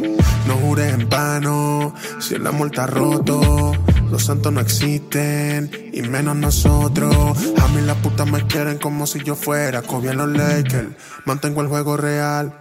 [0.47, 3.73] No jures en vano, si el amor está roto.
[4.11, 7.37] Los santos no existen, y menos nosotros.
[7.61, 10.89] A mí las putas me quieren como si yo fuera Kobe los Lakers.
[11.23, 12.59] Mantengo el juego real.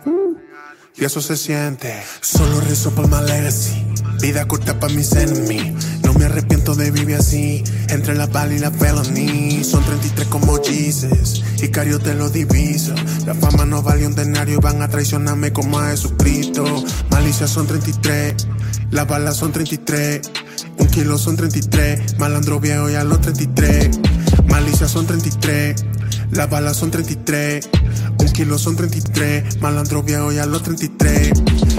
[0.97, 1.93] Y eso se siente.
[2.20, 3.85] Solo rezo por my legacy.
[4.20, 5.74] Vida corta para mis enemies.
[6.05, 7.64] No me arrepiento de vivir así.
[7.89, 9.64] Entre la bala y la felony.
[9.64, 11.43] Son 33 como Jesus.
[11.60, 12.94] Y Cario te lo diviso.
[13.27, 14.60] La fama no vale un denario.
[14.60, 16.64] Van a traicionarme como a Jesucristo.
[17.10, 18.47] Malicia son 33.
[18.93, 20.31] Las balas son 33.
[20.81, 22.19] Un kilo son 33.
[22.19, 24.01] Malandro viejo y a los 33.
[24.48, 25.85] Malicia son 33.
[26.32, 27.69] Las balas son 33.
[28.19, 29.61] Un kilo son 33.
[29.61, 31.32] Malandro viejo y a los 33.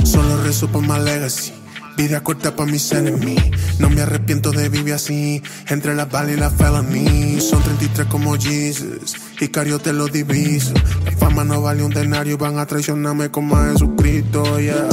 [0.03, 1.51] Solo rezo por my legacy.
[1.97, 3.41] Vida corta para mis enemies.
[3.79, 5.41] No me arrepiento de vivir así.
[5.67, 7.41] Entre la bala y la felony.
[7.41, 9.15] Son 33 como Jesus.
[9.39, 10.73] Y Cario te lo diviso.
[11.05, 12.37] La fama no vale un denario.
[12.37, 14.59] Van a traicionarme como a Jesucristo.
[14.59, 14.89] Yeah.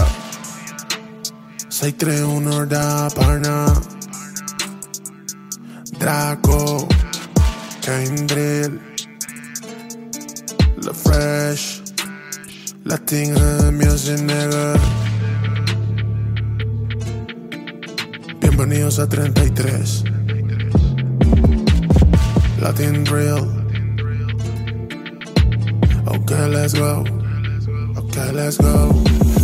[1.69, 3.67] 631 da pana.
[5.99, 6.87] Draco.
[7.81, 8.81] Kendrill.
[10.83, 11.83] La Fresh.
[12.85, 13.35] Latin
[13.77, 14.75] Music Nigga.
[18.41, 20.05] Bienvenidos a 33.
[22.61, 23.47] Latin Real.
[26.07, 27.05] Okay, let's go.
[27.97, 29.38] Okay, let's go.